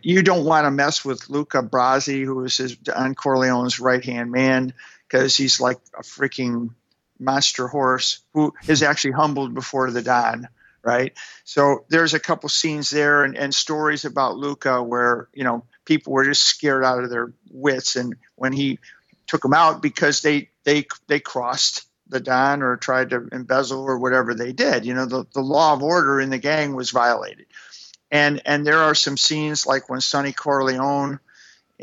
You 0.00 0.22
don't 0.22 0.46
want 0.46 0.64
to 0.64 0.70
mess 0.70 1.04
with 1.04 1.28
Luca 1.28 1.62
Brasi, 1.62 2.24
who 2.24 2.44
is 2.44 2.56
his 2.56 2.76
Don 2.76 3.14
Corleone's 3.14 3.78
right 3.78 4.02
hand 4.02 4.32
man, 4.32 4.72
because 5.06 5.36
he's 5.36 5.60
like 5.60 5.78
a 5.98 6.02
freaking 6.02 6.70
monster 7.18 7.68
horse 7.68 8.22
who 8.32 8.54
is 8.66 8.82
actually 8.82 9.12
humbled 9.12 9.52
before 9.52 9.90
the 9.90 10.00
Don, 10.00 10.48
right? 10.82 11.12
So 11.44 11.84
there's 11.90 12.14
a 12.14 12.20
couple 12.20 12.48
scenes 12.48 12.88
there 12.88 13.24
and, 13.24 13.36
and 13.36 13.54
stories 13.54 14.06
about 14.06 14.38
Luca 14.38 14.82
where, 14.82 15.28
you 15.34 15.44
know, 15.44 15.66
people 15.84 16.14
were 16.14 16.24
just 16.24 16.44
scared 16.44 16.84
out 16.84 17.04
of 17.04 17.10
their 17.10 17.34
wits. 17.50 17.96
And 17.96 18.14
when 18.36 18.54
he 18.54 18.78
took 19.26 19.42
them 19.42 19.52
out 19.52 19.82
because 19.82 20.22
they, 20.22 20.48
they, 20.68 20.86
they 21.06 21.20
crossed 21.20 21.86
the 22.08 22.20
Don 22.20 22.62
or 22.62 22.76
tried 22.76 23.10
to 23.10 23.28
embezzle 23.32 23.82
or 23.82 23.98
whatever 23.98 24.34
they 24.34 24.52
did, 24.52 24.84
you 24.84 24.94
know, 24.94 25.06
the, 25.06 25.24
the 25.32 25.40
law 25.40 25.72
of 25.72 25.82
order 25.82 26.20
in 26.20 26.30
the 26.30 26.38
gang 26.38 26.74
was 26.74 26.90
violated. 26.90 27.46
And, 28.10 28.42
and 28.46 28.66
there 28.66 28.78
are 28.78 28.94
some 28.94 29.16
scenes 29.16 29.66
like 29.66 29.88
when 29.88 30.00
Sonny 30.00 30.32
Corleone 30.32 31.20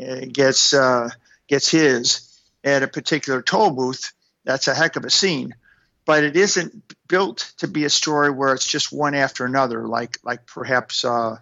uh, 0.00 0.20
gets, 0.32 0.72
uh, 0.72 1.10
gets 1.46 1.68
his 1.68 2.40
at 2.64 2.82
a 2.82 2.88
particular 2.88 3.42
toll 3.42 3.70
booth 3.70 4.12
that's 4.46 4.68
a 4.68 4.74
heck 4.74 4.96
of 4.96 5.04
a 5.04 5.10
scene. 5.10 5.54
But 6.06 6.22
it 6.22 6.36
isn't 6.36 6.94
built 7.08 7.52
to 7.58 7.68
be 7.68 7.84
a 7.84 7.90
story 7.90 8.30
where 8.30 8.54
it's 8.54 8.66
just 8.66 8.92
one 8.92 9.14
after 9.14 9.44
another, 9.44 9.86
like 9.86 10.18
like 10.22 10.46
perhaps 10.46 11.04
uh, 11.04 11.38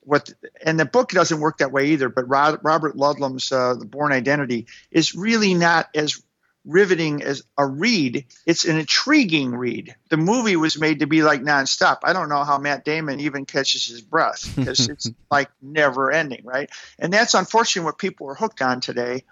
what. 0.00 0.32
And 0.64 0.78
the 0.78 0.84
book 0.84 1.10
doesn't 1.10 1.40
work 1.40 1.58
that 1.58 1.72
way 1.72 1.88
either. 1.88 2.08
But 2.08 2.28
Robert 2.28 2.96
Ludlum's 2.96 3.50
uh, 3.50 3.74
The 3.74 3.84
Bourne 3.84 4.12
Identity 4.12 4.66
is 4.92 5.16
really 5.16 5.54
not 5.54 5.88
as 5.94 6.22
riveting 6.64 7.22
as 7.22 7.42
a 7.56 7.66
read. 7.66 8.26
It's 8.46 8.64
an 8.64 8.78
intriguing 8.78 9.54
read. 9.54 9.94
The 10.08 10.16
movie 10.16 10.56
was 10.56 10.78
made 10.78 11.00
to 11.00 11.06
be 11.06 11.22
like 11.22 11.42
nonstop. 11.42 11.98
I 12.04 12.12
don't 12.12 12.28
know 12.28 12.44
how 12.44 12.58
Matt 12.58 12.84
Damon 12.84 13.20
even 13.20 13.46
catches 13.46 13.86
his 13.86 14.00
breath 14.00 14.50
because 14.54 14.88
it's 14.88 15.10
like 15.30 15.50
never 15.62 16.10
ending, 16.10 16.44
right? 16.44 16.70
And 16.98 17.12
that's 17.12 17.34
unfortunately 17.34 17.86
what 17.86 17.98
people 17.98 18.28
are 18.28 18.34
hooked 18.34 18.62
on 18.62 18.80
today 18.80 19.24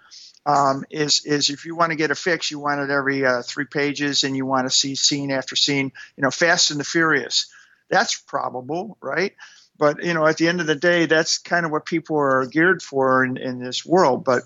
um, 0.45 0.85
is 0.89 1.25
is 1.25 1.49
if 1.49 1.65
you 1.65 1.75
want 1.75 1.91
to 1.91 1.95
get 1.97 2.11
a 2.11 2.15
fix, 2.15 2.49
you 2.49 2.59
want 2.59 2.81
it 2.81 2.89
every 2.89 3.25
uh, 3.25 3.41
three 3.41 3.65
pages, 3.65 4.23
and 4.23 4.35
you 4.35 4.45
want 4.45 4.69
to 4.69 4.75
see 4.75 4.95
scene 4.95 5.31
after 5.31 5.55
scene. 5.55 5.91
You 6.17 6.23
know, 6.23 6.31
Fast 6.31 6.71
and 6.71 6.79
the 6.79 6.83
Furious. 6.83 7.51
That's 7.89 8.19
probable, 8.19 8.97
right? 9.01 9.35
But 9.77 10.03
you 10.03 10.13
know, 10.13 10.25
at 10.25 10.37
the 10.37 10.47
end 10.47 10.61
of 10.61 10.67
the 10.67 10.75
day, 10.75 11.05
that's 11.05 11.37
kind 11.37 11.65
of 11.65 11.71
what 11.71 11.85
people 11.85 12.17
are 12.17 12.45
geared 12.45 12.81
for 12.81 13.23
in, 13.23 13.37
in 13.37 13.59
this 13.59 13.85
world. 13.85 14.23
But 14.23 14.43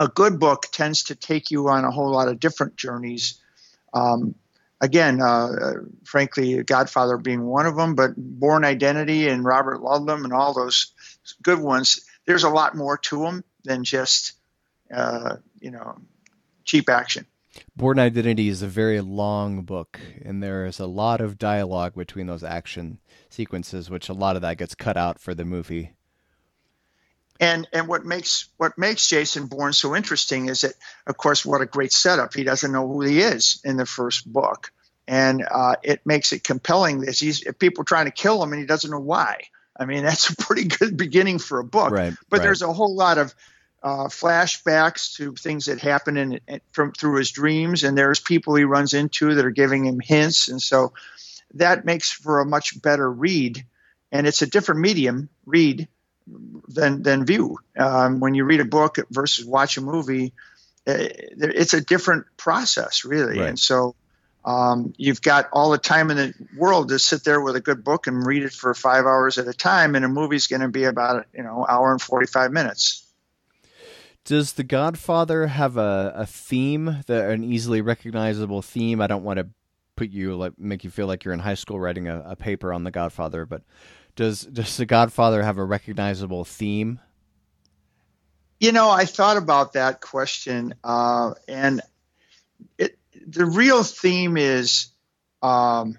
a 0.00 0.08
good 0.08 0.40
book 0.40 0.66
tends 0.72 1.04
to 1.04 1.14
take 1.14 1.52
you 1.52 1.68
on 1.68 1.84
a 1.84 1.90
whole 1.92 2.10
lot 2.10 2.28
of 2.28 2.40
different 2.40 2.74
journeys. 2.74 3.38
Um, 3.94 4.34
again, 4.80 5.20
uh, 5.20 5.74
frankly, 6.04 6.62
Godfather 6.64 7.18
being 7.18 7.44
one 7.44 7.66
of 7.66 7.76
them, 7.76 7.94
but 7.94 8.16
Bourne 8.16 8.64
Identity 8.64 9.28
and 9.28 9.44
Robert 9.44 9.80
Ludlum 9.80 10.24
and 10.24 10.32
all 10.32 10.54
those 10.54 10.92
good 11.42 11.60
ones. 11.60 12.04
There's 12.24 12.44
a 12.44 12.50
lot 12.50 12.74
more 12.74 12.96
to 12.96 13.22
them 13.22 13.44
than 13.64 13.84
just 13.84 14.32
uh, 14.92 15.36
you 15.60 15.70
know, 15.70 15.98
cheap 16.64 16.88
action. 16.88 17.26
Bourne 17.76 17.98
Identity 17.98 18.48
is 18.48 18.62
a 18.62 18.68
very 18.68 19.00
long 19.00 19.62
book, 19.62 20.00
and 20.22 20.42
there 20.42 20.64
is 20.66 20.78
a 20.78 20.86
lot 20.86 21.20
of 21.20 21.38
dialogue 21.38 21.94
between 21.94 22.26
those 22.26 22.44
action 22.44 22.98
sequences, 23.28 23.90
which 23.90 24.08
a 24.08 24.14
lot 24.14 24.36
of 24.36 24.42
that 24.42 24.58
gets 24.58 24.74
cut 24.74 24.96
out 24.96 25.20
for 25.20 25.34
the 25.34 25.44
movie. 25.44 25.92
And 27.40 27.66
and 27.72 27.88
what 27.88 28.04
makes 28.04 28.48
what 28.58 28.76
makes 28.76 29.08
Jason 29.08 29.46
Bourne 29.46 29.72
so 29.72 29.96
interesting 29.96 30.50
is 30.50 30.60
that, 30.60 30.74
of 31.06 31.16
course, 31.16 31.44
what 31.44 31.62
a 31.62 31.66
great 31.66 31.90
setup. 31.90 32.34
He 32.34 32.44
doesn't 32.44 32.70
know 32.70 32.86
who 32.86 33.00
he 33.00 33.20
is 33.20 33.62
in 33.64 33.78
the 33.78 33.86
first 33.86 34.30
book, 34.30 34.70
and 35.08 35.42
uh, 35.50 35.76
it 35.82 36.04
makes 36.04 36.34
it 36.34 36.44
compelling. 36.44 37.00
That 37.00 37.16
he's 37.16 37.42
people 37.58 37.84
trying 37.84 38.04
to 38.04 38.10
kill 38.10 38.42
him, 38.42 38.52
and 38.52 38.60
he 38.60 38.66
doesn't 38.66 38.90
know 38.90 39.00
why. 39.00 39.44
I 39.74 39.86
mean, 39.86 40.02
that's 40.04 40.28
a 40.28 40.36
pretty 40.36 40.64
good 40.64 40.98
beginning 40.98 41.38
for 41.38 41.58
a 41.58 41.64
book. 41.64 41.92
Right, 41.92 42.12
but 42.28 42.40
right. 42.40 42.44
there's 42.44 42.60
a 42.60 42.70
whole 42.70 42.94
lot 42.94 43.16
of 43.16 43.34
uh, 43.82 44.08
flashbacks 44.08 45.16
to 45.16 45.34
things 45.34 45.64
that 45.64 45.80
happen 45.80 46.18
in, 46.18 46.40
in, 46.46 46.60
from 46.72 46.92
through 46.92 47.16
his 47.16 47.30
dreams, 47.30 47.84
and 47.84 47.96
there's 47.96 48.20
people 48.20 48.54
he 48.54 48.64
runs 48.64 48.92
into 48.92 49.34
that 49.34 49.46
are 49.46 49.50
giving 49.50 49.86
him 49.86 49.98
hints, 49.98 50.48
and 50.48 50.60
so 50.60 50.92
that 51.54 51.86
makes 51.86 52.12
for 52.12 52.40
a 52.40 52.44
much 52.44 52.82
better 52.82 53.10
read, 53.10 53.64
and 54.12 54.26
it's 54.26 54.42
a 54.42 54.46
different 54.46 54.82
medium 54.82 55.30
read 55.46 55.88
than 56.26 57.02
than 57.02 57.24
view. 57.24 57.58
Um, 57.78 58.20
when 58.20 58.34
you 58.34 58.44
read 58.44 58.60
a 58.60 58.64
book 58.64 58.98
versus 59.10 59.44
watch 59.44 59.76
a 59.76 59.80
movie, 59.80 60.32
eh, 60.86 61.08
it's 61.38 61.74
a 61.74 61.80
different 61.80 62.26
process, 62.36 63.04
really, 63.04 63.38
right. 63.38 63.48
and 63.48 63.58
so. 63.58 63.94
Um, 64.42 64.94
you've 64.96 65.20
got 65.20 65.50
all 65.52 65.70
the 65.70 65.76
time 65.76 66.10
in 66.10 66.16
the 66.16 66.34
world 66.56 66.88
to 66.88 66.98
sit 66.98 67.24
there 67.24 67.42
with 67.42 67.56
a 67.56 67.60
good 67.60 67.84
book 67.84 68.06
and 68.06 68.26
read 68.26 68.42
it 68.42 68.54
for 68.54 68.72
five 68.72 69.04
hours 69.04 69.36
at 69.36 69.46
a 69.46 69.52
time, 69.52 69.94
and 69.94 70.02
a 70.02 70.08
movie's 70.08 70.46
going 70.46 70.62
to 70.62 70.68
be 70.68 70.84
about 70.84 71.26
you 71.34 71.42
know 71.42 71.66
hour 71.68 71.92
and 71.92 72.00
forty 72.00 72.24
five 72.24 72.50
minutes. 72.50 73.06
Does 74.24 74.52
The 74.54 74.64
Godfather 74.64 75.46
have 75.48 75.76
a, 75.76 76.12
a 76.14 76.26
theme 76.26 77.02
that 77.06 77.30
an 77.30 77.44
easily 77.44 77.80
recognizable 77.80 78.62
theme? 78.62 79.00
I 79.00 79.06
don't 79.06 79.24
want 79.24 79.38
to 79.38 79.48
put 79.96 80.10
you 80.10 80.34
like 80.34 80.58
make 80.58 80.84
you 80.84 80.90
feel 80.90 81.06
like 81.06 81.24
you're 81.24 81.34
in 81.34 81.40
high 81.40 81.54
school 81.54 81.78
writing 81.78 82.08
a, 82.08 82.22
a 82.26 82.36
paper 82.36 82.72
on 82.72 82.84
The 82.84 82.90
Godfather, 82.90 83.44
but 83.44 83.62
does 84.20 84.42
does 84.42 84.76
The 84.76 84.84
Godfather 84.84 85.42
have 85.42 85.56
a 85.56 85.64
recognizable 85.64 86.44
theme? 86.44 87.00
You 88.58 88.72
know, 88.72 88.90
I 88.90 89.06
thought 89.06 89.38
about 89.38 89.72
that 89.72 90.02
question, 90.02 90.74
uh, 90.84 91.32
and 91.48 91.80
it 92.76 92.98
the 93.26 93.46
real 93.46 93.82
theme 93.82 94.36
is 94.36 94.88
um, 95.40 95.98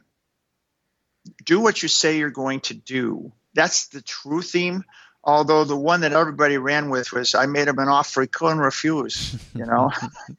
do 1.43 1.61
what 1.61 1.81
you 1.81 1.89
say 1.89 2.19
you're 2.19 2.29
going 2.29 2.59
to 2.61 2.75
do. 2.75 3.31
That's 3.55 3.87
the 3.87 4.01
true 4.01 4.43
theme 4.43 4.85
although 5.23 5.63
the 5.63 5.77
one 5.77 6.01
that 6.01 6.13
everybody 6.13 6.57
ran 6.57 6.89
with 6.89 7.11
was 7.11 7.35
I 7.35 7.45
made 7.45 7.67
him 7.67 7.77
an 7.77 7.87
offer 7.87 8.21
he 8.21 8.27
couldn't 8.27 8.57
refuse, 8.57 9.37
you 9.53 9.67
know, 9.67 9.91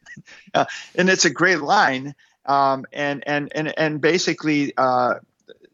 uh, 0.54 0.64
and 0.96 1.08
it's 1.08 1.24
a 1.24 1.30
great 1.30 1.60
line. 1.60 2.16
Um, 2.44 2.84
and 2.92 3.22
and 3.24 3.52
and 3.54 3.78
and 3.78 4.00
basically, 4.00 4.72
uh, 4.76 5.14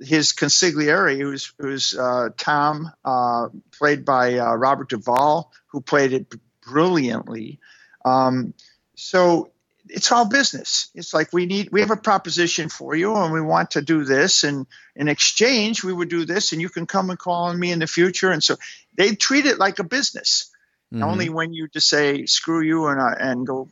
his 0.01 0.33
consigliere, 0.33 1.17
who's 1.17 1.53
who's 1.59 1.95
uh, 1.95 2.31
Tom, 2.37 2.91
uh, 3.05 3.49
played 3.73 4.05
by 4.05 4.39
uh, 4.39 4.55
Robert 4.55 4.89
Duvall, 4.89 5.53
who 5.69 5.81
played 5.81 6.13
it 6.13 6.33
brilliantly. 6.63 7.59
Um, 8.05 8.55
so 8.95 9.51
it's 9.89 10.13
all 10.13 10.29
business. 10.29 10.91
It's 10.95 11.15
like 11.15 11.33
we 11.33 11.47
need 11.47 11.71
we 11.71 11.81
have 11.81 11.91
a 11.91 11.97
proposition 11.97 12.69
for 12.69 12.95
you 12.95 13.15
and 13.17 13.33
we 13.33 13.41
want 13.41 13.73
to 13.73 13.83
do 13.83 14.05
this 14.05 14.45
and 14.45 14.67
in 14.95 15.09
exchange 15.09 15.83
we 15.83 15.93
would 15.93 16.09
do 16.09 16.25
this 16.25 16.53
and 16.53 16.61
you 16.61 16.69
can 16.69 16.87
come 16.87 17.11
and 17.11 17.19
call 17.19 17.45
on 17.45 17.59
me 17.59 17.73
in 17.73 17.79
the 17.79 17.87
future 17.87 18.31
and 18.31 18.43
so 18.43 18.57
they 18.97 19.15
treat 19.15 19.47
it 19.47 19.59
like 19.59 19.79
a 19.79 19.85
business. 19.85 20.51
Mm-hmm. 20.93 21.05
Only 21.05 21.29
when 21.29 21.53
you 21.53 21.69
just 21.69 21.89
say 21.89 22.27
screw 22.27 22.61
you 22.61 22.87
and 22.87 23.01
and 23.01 23.47
go, 23.47 23.69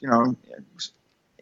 you 0.00 0.08
know, 0.08 0.36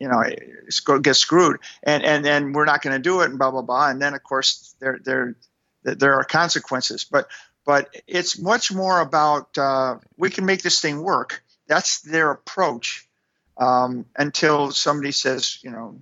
you 0.03 0.09
know, 0.09 0.99
get 0.99 1.15
screwed 1.15 1.59
and 1.83 2.05
and 2.05 2.25
then 2.25 2.53
we're 2.53 2.65
not 2.65 2.83
going 2.83 2.95
to 2.95 3.03
do 3.03 3.21
it 3.21 3.31
and 3.31 3.39
blah 3.39 3.51
blah 3.51 3.63
blah 3.63 3.89
and 3.89 4.03
then 4.03 4.15
of 4.15 4.23
course 4.23 4.75
there 4.81 4.99
there 5.05 5.37
there 5.85 6.15
are 6.15 6.25
consequences. 6.25 7.05
But 7.05 7.29
but 7.65 7.95
it's 8.07 8.39
much 8.39 8.73
more 8.73 9.01
about 9.01 9.57
uh, 9.57 9.99
we 10.17 10.31
can 10.31 10.47
make 10.47 10.63
this 10.63 10.81
thing 10.81 11.03
work. 11.03 11.43
That's 11.69 12.01
their 12.01 12.31
approach 12.31 13.09
um, 13.57 14.07
until 14.17 14.73
somebody 14.73 15.13
says, 15.13 15.59
you 15.63 15.71
know, 15.71 15.99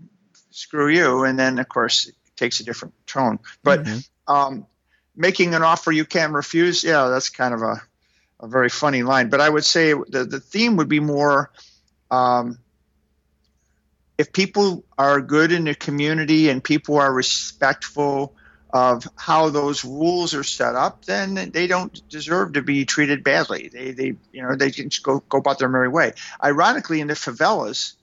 screw 0.50 0.88
you, 0.88 1.24
and 1.24 1.38
then 1.38 1.58
of 1.58 1.68
course 1.68 2.08
it 2.08 2.14
takes 2.36 2.60
a 2.60 2.64
different 2.64 2.94
tone. 3.06 3.38
But 3.62 3.84
mm-hmm. 3.84 4.32
um, 4.32 4.66
making 5.14 5.54
an 5.54 5.62
offer 5.62 5.92
you 5.92 6.04
can't 6.04 6.32
refuse, 6.32 6.82
yeah, 6.82 7.08
that's 7.08 7.28
kind 7.28 7.52
of 7.52 7.62
a, 7.62 7.82
a 8.40 8.48
very 8.48 8.70
funny 8.70 9.02
line. 9.02 9.28
But 9.28 9.40
I 9.40 9.48
would 9.48 9.64
say 9.64 9.92
the 9.92 10.24
the 10.24 10.40
theme 10.40 10.76
would 10.76 10.88
be 10.88 11.00
more. 11.00 11.50
Um, 12.10 12.58
if 14.20 14.35
people 14.35 14.85
are 14.98 15.22
good 15.22 15.50
in 15.50 15.64
the 15.64 15.74
community 15.74 16.50
and 16.50 16.62
people 16.62 16.98
are 16.98 17.11
respectful 17.11 18.35
of 18.68 19.09
how 19.16 19.48
those 19.48 19.83
rules 19.83 20.35
are 20.35 20.44
set 20.44 20.76
up, 20.76 21.06
then 21.06 21.50
they 21.52 21.66
don't 21.66 22.06
deserve 22.11 22.52
to 22.52 22.61
be 22.61 22.85
treated 22.85 23.24
badly. 23.24 23.70
They, 23.72 23.92
they 23.92 24.16
you 24.30 24.42
know, 24.42 24.56
they 24.56 24.72
can 24.72 24.90
go, 25.02 25.20
go 25.20 25.38
about 25.38 25.59
their 25.59 25.70
merry 25.70 25.88
way. 25.88 26.12
Ironically, 26.44 27.00
in 27.00 27.06
the 27.06 27.14
favelas, 27.14 27.94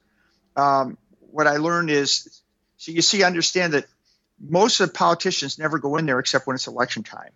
um, 0.55 0.97
what 1.29 1.45
I 1.45 1.57
learned 1.57 1.91
is, 1.91 2.41
so 2.77 2.91
you 2.91 3.03
see, 3.03 3.23
understand 3.23 3.73
that 3.73 3.85
most 4.39 4.79
of 4.79 4.87
the 4.87 4.93
politicians 4.93 5.59
never 5.59 5.77
go 5.77 5.97
in 5.97 6.07
there 6.07 6.17
except 6.17 6.47
when 6.47 6.55
it's 6.55 6.65
election 6.65 7.03
time. 7.03 7.31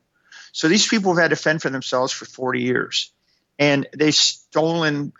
So 0.53 0.67
these 0.67 0.87
people 0.87 1.13
have 1.13 1.21
had 1.21 1.29
to 1.29 1.35
fend 1.35 1.61
for 1.61 1.69
themselves 1.69 2.11
for 2.11 2.25
40 2.25 2.61
years, 2.61 3.13
and 3.59 3.87
they've 3.95 4.15
stolen 4.15 5.13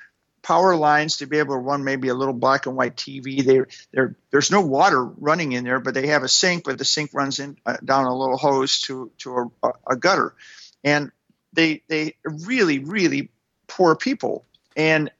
power 0.43 0.75
lines 0.75 1.17
to 1.17 1.27
be 1.27 1.38
able 1.38 1.56
to 1.56 1.60
run 1.60 1.84
maybe 1.84 2.08
a 2.08 2.15
little 2.15 2.34
black 2.34 2.65
and 2.65 2.75
white 2.75 2.95
TV. 2.95 3.43
They, 3.43 3.62
they're, 3.91 4.15
there's 4.32 4.51
no 4.51 4.62
water 4.62 5.04
running 5.04 5.51
in 5.51 5.63
there, 5.63 5.80
but 5.80 5.93
they 5.93 6.08
have 6.08 6.23
a 6.23 6.27
sink, 6.27 6.63
but 6.63 6.77
the 6.77 6.86
sink 6.86 7.12
runs 7.13 7.39
in 7.39 7.58
uh, 7.65 7.77
down 7.84 8.06
a 8.06 8.17
little 8.17 8.38
hose 8.38 8.82
to 8.82 9.12
to 9.19 9.51
a, 9.63 9.71
a 9.88 9.95
gutter, 9.95 10.34
and 10.84 11.12
they 11.54 11.84
they 11.88 12.15
really 12.25 12.80
really 12.80 13.30
poor 13.67 13.95
people. 13.95 14.45
And 14.75 15.12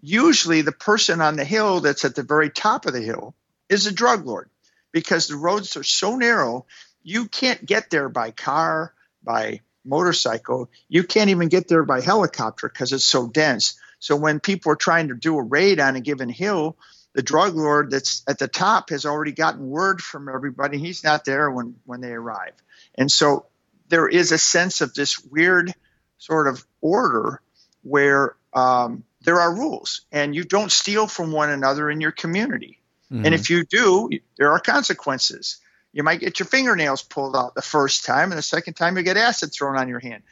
usually 0.00 0.62
the 0.62 0.72
person 0.72 1.20
on 1.20 1.36
the 1.36 1.44
hill 1.44 1.80
that's 1.80 2.04
at 2.04 2.14
the 2.14 2.22
very 2.22 2.50
top 2.50 2.86
of 2.86 2.92
the 2.92 3.00
hill 3.00 3.34
is 3.68 3.86
a 3.86 3.92
drug 3.92 4.26
lord 4.26 4.48
because 4.92 5.26
the 5.26 5.36
roads 5.36 5.76
are 5.76 5.82
so 5.82 6.16
narrow 6.16 6.66
you 7.02 7.26
can't 7.26 7.64
get 7.66 7.90
there 7.90 8.08
by 8.08 8.30
car 8.30 8.94
by 9.24 9.60
motorcycle 9.84 10.70
you 10.88 11.02
can't 11.02 11.30
even 11.30 11.48
get 11.48 11.66
there 11.68 11.82
by 11.82 12.00
helicopter 12.00 12.68
because 12.68 12.92
it's 12.92 13.04
so 13.04 13.26
dense 13.26 13.78
so 13.98 14.16
when 14.16 14.40
people 14.40 14.72
are 14.72 14.76
trying 14.76 15.08
to 15.08 15.14
do 15.14 15.36
a 15.36 15.42
raid 15.42 15.80
on 15.80 15.96
a 15.96 16.00
given 16.00 16.28
hill 16.28 16.76
the 17.14 17.22
drug 17.22 17.54
lord 17.54 17.90
that's 17.90 18.22
at 18.28 18.38
the 18.38 18.48
top 18.48 18.90
has 18.90 19.04
already 19.04 19.32
gotten 19.32 19.68
word 19.68 20.00
from 20.00 20.28
everybody 20.28 20.78
he's 20.78 21.04
not 21.04 21.24
there 21.24 21.50
when 21.50 21.74
when 21.84 22.00
they 22.00 22.12
arrive 22.12 22.54
and 22.96 23.10
so 23.10 23.46
there 23.88 24.08
is 24.08 24.32
a 24.32 24.38
sense 24.38 24.80
of 24.80 24.94
this 24.94 25.22
weird 25.24 25.74
sort 26.18 26.48
of 26.48 26.64
order 26.80 27.40
where 27.82 28.36
um, 28.52 29.04
there 29.22 29.40
are 29.40 29.54
rules 29.54 30.02
and 30.12 30.34
you 30.34 30.44
don't 30.44 30.72
steal 30.72 31.06
from 31.06 31.32
one 31.32 31.50
another 31.50 31.90
in 31.90 32.00
your 32.00 32.12
community. 32.12 32.78
Mm-hmm. 33.10 33.26
And 33.26 33.34
if 33.34 33.50
you 33.50 33.64
do, 33.64 34.10
there 34.36 34.50
are 34.52 34.60
consequences. 34.60 35.58
You 35.92 36.02
might 36.02 36.20
get 36.20 36.38
your 36.38 36.46
fingernails 36.46 37.02
pulled 37.02 37.34
out 37.34 37.54
the 37.54 37.62
first 37.62 38.04
time, 38.04 38.30
and 38.30 38.38
the 38.38 38.42
second 38.42 38.74
time 38.74 38.96
you 38.96 39.02
get 39.02 39.16
acid 39.16 39.52
thrown 39.52 39.78
on 39.78 39.88
your 39.88 40.00
hand. 40.00 40.22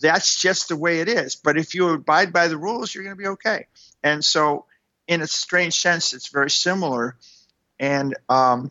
That's 0.00 0.40
just 0.40 0.68
the 0.68 0.76
way 0.76 1.00
it 1.00 1.08
is. 1.08 1.36
But 1.36 1.56
if 1.56 1.74
you 1.74 1.88
abide 1.88 2.32
by 2.32 2.48
the 2.48 2.56
rules, 2.56 2.94
you're 2.94 3.04
going 3.04 3.16
to 3.16 3.22
be 3.22 3.28
okay. 3.28 3.66
And 4.02 4.24
so, 4.24 4.66
in 5.06 5.22
a 5.22 5.26
strange 5.26 5.74
sense, 5.74 6.12
it's 6.12 6.28
very 6.28 6.50
similar. 6.50 7.16
And 7.78 8.16
um, 8.28 8.70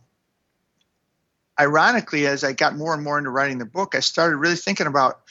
ironically, 1.59 2.27
as 2.27 2.43
I 2.43 2.53
got 2.53 2.75
more 2.75 2.93
and 2.93 3.03
more 3.03 3.17
into 3.17 3.29
writing 3.29 3.57
the 3.57 3.65
book, 3.65 3.95
I 3.95 3.99
started 3.99 4.37
really 4.37 4.55
thinking 4.55 4.87
about 4.87 5.21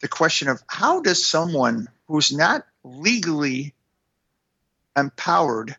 the 0.00 0.08
question 0.08 0.48
of 0.48 0.62
how 0.66 1.00
does 1.00 1.24
someone 1.26 1.88
who's 2.08 2.32
not 2.32 2.64
legally 2.84 3.74
empowered 4.96 5.76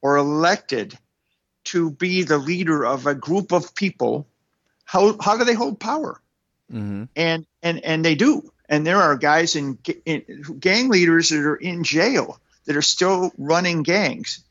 or 0.00 0.16
elected 0.16 0.98
to 1.64 1.90
be 1.90 2.22
the 2.22 2.38
leader 2.38 2.84
of 2.84 3.06
a 3.06 3.14
group 3.14 3.52
of 3.52 3.74
people, 3.74 4.26
how 4.84 5.16
how 5.20 5.36
do 5.36 5.44
they 5.44 5.54
hold 5.54 5.80
power? 5.80 6.20
Mm-hmm. 6.72 7.04
And 7.14 7.46
and 7.62 7.84
and 7.84 8.04
they 8.04 8.14
do. 8.14 8.50
And 8.68 8.86
there 8.86 8.98
are 8.98 9.16
guys 9.16 9.56
in, 9.56 9.78
in 10.04 10.42
gang 10.58 10.88
leaders 10.88 11.30
that 11.30 11.40
are 11.40 11.56
in 11.56 11.84
jail 11.84 12.40
that 12.64 12.76
are 12.76 12.82
still 12.82 13.32
running 13.38 13.82
gangs, 13.82 14.42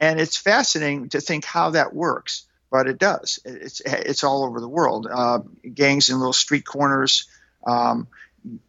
and 0.00 0.20
it's 0.20 0.36
fascinating 0.36 1.08
to 1.10 1.20
think 1.20 1.44
how 1.44 1.70
that 1.70 1.94
works. 1.94 2.46
But 2.70 2.88
it 2.88 2.98
does. 2.98 3.38
It's 3.44 3.80
it's 3.80 4.24
all 4.24 4.44
over 4.44 4.60
the 4.60 4.68
world. 4.68 5.06
Uh, 5.10 5.40
gangs 5.72 6.08
in 6.08 6.18
little 6.18 6.32
street 6.32 6.66
corners. 6.66 7.28
Um, 7.66 8.08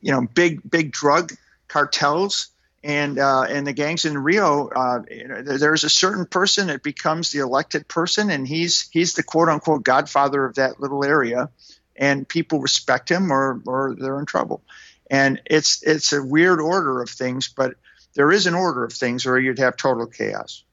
you 0.02 0.12
know, 0.12 0.22
big 0.22 0.62
big 0.70 0.92
drug 0.92 1.34
cartels 1.68 2.50
and 2.86 3.18
uh, 3.18 3.42
and 3.50 3.66
the 3.66 3.74
gangs 3.74 4.06
in 4.06 4.16
Rio, 4.16 4.68
uh, 4.68 5.00
there's 5.10 5.84
a 5.84 5.90
certain 5.90 6.28
person 6.28 6.68
that 6.68 6.84
becomes 6.84 7.32
the 7.32 7.40
elected 7.40 7.88
person, 7.88 8.30
and 8.30 8.48
he's 8.48 8.88
he's 8.92 9.16
the 9.16 9.24
quote 9.24 9.50
unquote 9.50 9.84
godfather 9.84 10.46
of 10.46 10.56
that 10.56 10.80
little 10.80 11.04
area, 11.04 11.50
and 11.96 12.28
people 12.28 12.60
respect 12.60 13.10
him 13.10 13.34
or 13.34 13.60
or 13.66 13.96
they're 13.98 14.20
in 14.20 14.28
trouble, 14.28 14.62
and 15.10 15.42
it's 15.46 15.84
it's 15.84 16.14
a 16.14 16.24
weird 16.24 16.60
order 16.60 17.02
of 17.02 17.10
things, 17.10 17.48
but 17.48 17.76
there 18.16 18.32
is 18.32 18.48
an 18.48 18.54
order 18.54 18.84
of 18.84 18.94
things, 18.94 19.26
or 19.26 19.40
you'd 19.40 19.60
have 19.60 19.78
total 19.78 20.08
chaos. 20.08 20.64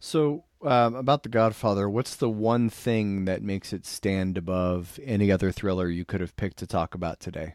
So 0.00 0.44
um, 0.62 0.94
about 0.94 1.22
the 1.22 1.28
Godfather, 1.28 1.88
what's 1.88 2.16
the 2.16 2.30
one 2.30 2.70
thing 2.70 3.24
that 3.24 3.42
makes 3.42 3.72
it 3.72 3.86
stand 3.86 4.38
above 4.38 4.98
any 5.04 5.32
other 5.32 5.50
thriller 5.50 5.88
you 5.88 6.04
could 6.04 6.20
have 6.20 6.36
picked 6.36 6.58
to 6.58 6.66
talk 6.66 6.94
about 6.94 7.20
today? 7.20 7.54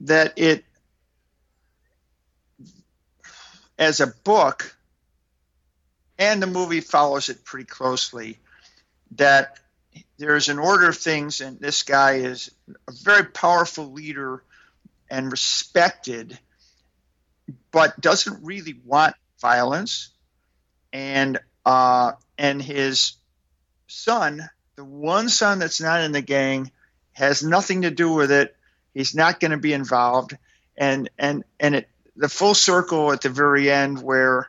that 0.00 0.34
it 0.36 0.64
as 3.78 4.00
a 4.00 4.06
book 4.06 4.76
and 6.18 6.42
the 6.42 6.46
movie 6.46 6.80
follows 6.80 7.28
it 7.28 7.44
pretty 7.44 7.66
closely 7.66 8.38
that 9.12 9.58
there's 10.18 10.48
an 10.48 10.58
order 10.58 10.88
of 10.88 10.96
things 10.96 11.40
and 11.40 11.58
this 11.60 11.82
guy 11.82 12.14
is 12.14 12.50
a 12.88 12.92
very 13.02 13.24
powerful 13.24 13.92
leader 13.92 14.42
and 15.10 15.30
respected 15.30 16.38
but 17.70 18.00
doesn't 18.00 18.44
really 18.44 18.74
want 18.84 19.14
violence. 19.40 20.10
And 20.92 21.38
uh, 21.64 22.12
and 22.38 22.62
his 22.62 23.12
son 23.86 24.48
the 24.76 24.84
one 24.84 25.28
son 25.28 25.58
that's 25.58 25.80
not 25.80 26.02
in 26.02 26.12
the 26.12 26.20
gang 26.20 26.70
has 27.12 27.42
nothing 27.42 27.82
to 27.82 27.90
do 27.90 28.12
with 28.12 28.30
it. 28.30 28.54
He's 28.94 29.14
not 29.14 29.40
going 29.40 29.50
to 29.50 29.56
be 29.56 29.72
involved, 29.72 30.36
and 30.76 31.10
and 31.18 31.44
and 31.58 31.74
it 31.74 31.88
the 32.14 32.28
full 32.28 32.54
circle 32.54 33.12
at 33.12 33.22
the 33.22 33.28
very 33.28 33.70
end 33.70 34.02
where 34.02 34.48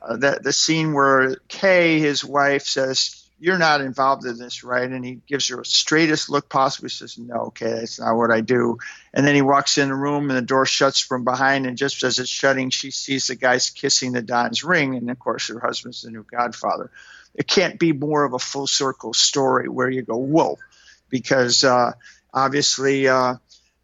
uh, 0.00 0.16
the 0.16 0.40
the 0.42 0.52
scene 0.52 0.92
where 0.92 1.36
Kay, 1.48 1.98
his 1.98 2.24
wife, 2.24 2.64
says, 2.64 3.21
"You're 3.42 3.58
not 3.58 3.80
involved 3.80 4.24
in 4.24 4.38
this, 4.38 4.62
right?" 4.62 4.88
And 4.88 5.04
he 5.04 5.20
gives 5.26 5.48
her 5.48 5.60
a 5.60 5.64
straightest 5.64 6.30
look 6.30 6.48
possible. 6.48 6.86
He 6.86 6.90
says, 6.90 7.18
"No, 7.18 7.46
okay, 7.46 7.70
that's 7.72 7.98
not 7.98 8.16
what 8.16 8.30
I 8.30 8.40
do." 8.40 8.78
And 9.12 9.26
then 9.26 9.34
he 9.34 9.42
walks 9.42 9.78
in 9.78 9.88
the 9.88 9.96
room, 9.96 10.30
and 10.30 10.38
the 10.38 10.42
door 10.42 10.64
shuts 10.64 11.00
from 11.00 11.24
behind. 11.24 11.66
And 11.66 11.76
just 11.76 12.04
as 12.04 12.20
it's 12.20 12.30
shutting, 12.30 12.70
she 12.70 12.92
sees 12.92 13.26
the 13.26 13.34
guys 13.34 13.70
kissing 13.70 14.12
the 14.12 14.22
Don's 14.22 14.62
ring, 14.62 14.94
and 14.94 15.10
of 15.10 15.18
course, 15.18 15.48
her 15.48 15.58
husband's 15.58 16.02
the 16.02 16.10
new 16.12 16.24
Godfather. 16.30 16.90
It 17.34 17.48
can't 17.48 17.80
be 17.80 17.92
more 17.92 18.24
of 18.24 18.32
a 18.32 18.38
full 18.38 18.68
circle 18.68 19.12
story 19.12 19.68
where 19.68 19.90
you 19.90 20.02
go, 20.02 20.16
"Whoa," 20.16 20.58
because 21.10 21.64
uh, 21.64 21.92
obviously. 22.32 23.08
Uh, 23.08 23.36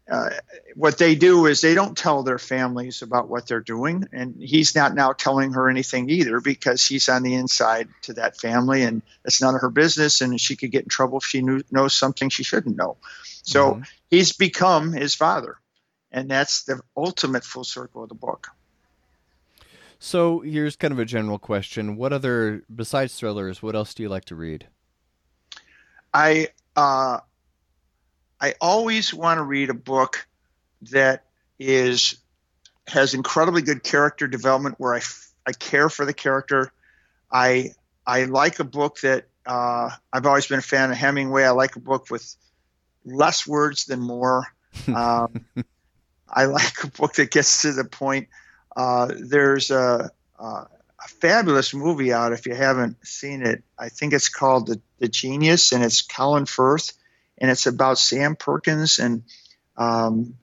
uh, 0.09 0.29
what 0.75 0.97
they 0.97 1.13
do 1.13 1.45
is 1.45 1.61
they 1.61 1.75
don't 1.75 1.97
tell 1.97 2.23
their 2.23 2.39
families 2.39 3.01
about 3.01 3.29
what 3.29 3.47
they're 3.47 3.59
doing 3.59 4.07
and 4.11 4.35
he's 4.41 4.75
not 4.75 4.95
now 4.95 5.13
telling 5.13 5.53
her 5.53 5.69
anything 5.69 6.09
either 6.09 6.39
because 6.39 6.85
he's 6.85 7.09
on 7.09 7.21
the 7.21 7.35
inside 7.35 7.87
to 8.01 8.13
that 8.13 8.37
family 8.37 8.81
and 8.81 9.03
it's 9.23 9.41
none 9.41 9.53
of 9.53 9.61
her 9.61 9.69
business 9.69 10.21
and 10.21 10.39
she 10.41 10.55
could 10.55 10.71
get 10.71 10.83
in 10.83 10.89
trouble 10.89 11.19
if 11.19 11.25
she 11.25 11.41
knew, 11.41 11.61
knows 11.69 11.93
something 11.93 12.29
she 12.29 12.43
shouldn't 12.43 12.75
know. 12.75 12.97
So 13.43 13.73
mm-hmm. 13.73 13.81
he's 14.09 14.33
become 14.33 14.93
his 14.93 15.13
father 15.13 15.57
and 16.11 16.29
that's 16.29 16.63
the 16.63 16.81
ultimate 16.97 17.43
full 17.43 17.63
circle 17.63 18.01
of 18.01 18.09
the 18.09 18.15
book. 18.15 18.47
So 19.99 20.39
here's 20.39 20.75
kind 20.75 20.93
of 20.93 20.99
a 20.99 21.05
general 21.05 21.37
question. 21.37 21.97
What 21.97 22.13
other 22.13 22.63
besides 22.73 23.15
thrillers 23.15 23.61
what 23.61 23.75
else 23.75 23.93
do 23.93 24.01
you 24.01 24.09
like 24.09 24.25
to 24.25 24.35
read? 24.35 24.67
I 26.11 26.47
uh, 26.75 27.19
I 28.41 28.55
always 28.61 29.13
want 29.13 29.37
to 29.37 29.43
read 29.43 29.69
a 29.69 29.73
book 29.73 30.27
that 30.91 31.25
is 31.59 32.17
has 32.87 33.13
incredibly 33.13 33.61
good 33.61 33.83
character 33.83 34.27
development 34.27 34.75
where 34.79 34.95
I, 34.95 35.01
I 35.45 35.51
care 35.51 35.89
for 35.89 36.05
the 36.05 36.13
character. 36.13 36.71
I 37.31 37.71
I 38.05 38.25
like 38.25 38.59
a 38.59 38.63
book 38.63 39.01
that 39.01 39.27
uh, 39.45 39.89
I've 40.11 40.25
always 40.25 40.47
been 40.47 40.59
a 40.59 40.63
fan 40.63 40.91
of 40.91 40.97
Hemingway. 40.97 41.43
I 41.43 41.51
like 41.51 41.75
a 41.75 41.79
book 41.79 42.07
with 42.09 42.35
less 43.05 43.47
words 43.47 43.85
than 43.85 43.99
more. 43.99 44.45
Um, 44.87 45.45
I 46.29 46.45
like 46.45 46.83
a 46.83 46.87
book 46.87 47.13
that 47.15 47.31
gets 47.31 47.63
to 47.63 47.73
the 47.73 47.83
point. 47.83 48.27
Uh, 48.77 49.11
there's 49.19 49.71
a, 49.71 50.11
a, 50.37 50.43
a, 50.43 51.07
fabulous 51.19 51.73
movie 51.73 52.13
out 52.13 52.33
if 52.33 52.45
you 52.45 52.53
haven't 52.53 52.95
seen 53.05 53.41
it. 53.41 53.63
I 53.79 53.89
think 53.89 54.13
it's 54.13 54.29
called 54.29 54.67
The, 54.67 54.79
the 54.99 55.07
Genius, 55.07 55.71
and 55.71 55.83
it's 55.83 56.03
Colin 56.03 56.45
Firth 56.45 56.93
and 57.39 57.49
it's 57.49 57.67
about 57.67 57.97
Sam 57.97 58.35
Perkins 58.35 58.99
and 58.99 59.23
um, 59.77 60.35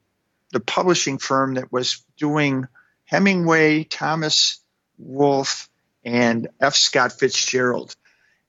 the 0.52 0.60
publishing 0.60 1.18
firm 1.18 1.54
that 1.54 1.72
was 1.72 2.02
doing 2.16 2.66
Hemingway, 3.04 3.84
Thomas 3.84 4.60
Wolfe, 4.98 5.68
and 6.04 6.48
F. 6.60 6.74
Scott 6.74 7.12
Fitzgerald. 7.12 7.94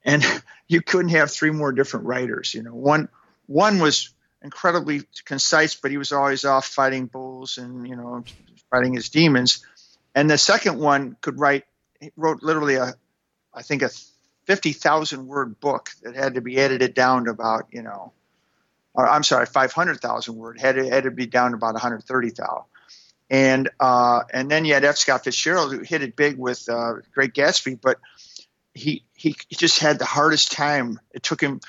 And 0.04 0.24
you 0.68 0.80
couldn't 0.80 1.10
have 1.10 1.30
three 1.30 1.50
more 1.50 1.72
different 1.72 2.06
writers. 2.06 2.54
You 2.54 2.62
know, 2.62 2.74
one 2.74 3.08
one 3.46 3.78
was 3.78 4.10
incredibly 4.42 5.02
concise, 5.24 5.74
but 5.74 5.90
he 5.90 5.96
was 5.96 6.12
always 6.12 6.44
off 6.44 6.66
fighting 6.66 7.06
bulls 7.06 7.58
and 7.58 7.86
you 7.86 7.96
know 7.96 8.24
fighting 8.70 8.94
his 8.94 9.10
demons. 9.10 9.64
And 10.14 10.30
the 10.30 10.38
second 10.38 10.78
one 10.78 11.16
could 11.20 11.38
write 11.38 11.64
wrote 12.16 12.42
literally 12.42 12.76
a 12.76 12.94
I 13.52 13.62
think 13.62 13.82
a 13.82 13.90
fifty 14.46 14.72
thousand 14.72 15.26
word 15.26 15.60
book 15.60 15.90
that 16.02 16.14
had 16.14 16.34
to 16.34 16.40
be 16.40 16.56
edited 16.56 16.94
down 16.94 17.24
to 17.24 17.30
about 17.30 17.66
you 17.70 17.82
know 17.82 18.12
or 18.98 19.08
I'm 19.08 19.22
sorry, 19.22 19.46
500,000 19.46 20.34
word 20.34 20.58
had 20.58 20.74
to, 20.74 20.90
had 20.90 21.04
to 21.04 21.12
be 21.12 21.26
down 21.26 21.52
to 21.52 21.56
about 21.56 21.74
130,000. 21.74 22.64
and 23.30 23.70
uh, 23.78 24.22
and 24.32 24.50
then 24.50 24.64
you 24.64 24.74
had 24.74 24.84
F. 24.84 24.96
Scott 24.96 25.22
Fitzgerald 25.22 25.72
who 25.72 25.78
hit 25.78 26.02
it 26.02 26.16
big 26.16 26.36
with 26.36 26.68
uh, 26.68 26.94
Great 27.14 27.32
Gatsby, 27.32 27.80
but 27.80 28.00
he, 28.74 29.04
he 29.14 29.36
he 29.48 29.54
just 29.54 29.78
had 29.78 30.00
the 30.00 30.04
hardest 30.04 30.50
time. 30.50 30.98
It 31.12 31.22
took 31.22 31.40
him 31.40 31.60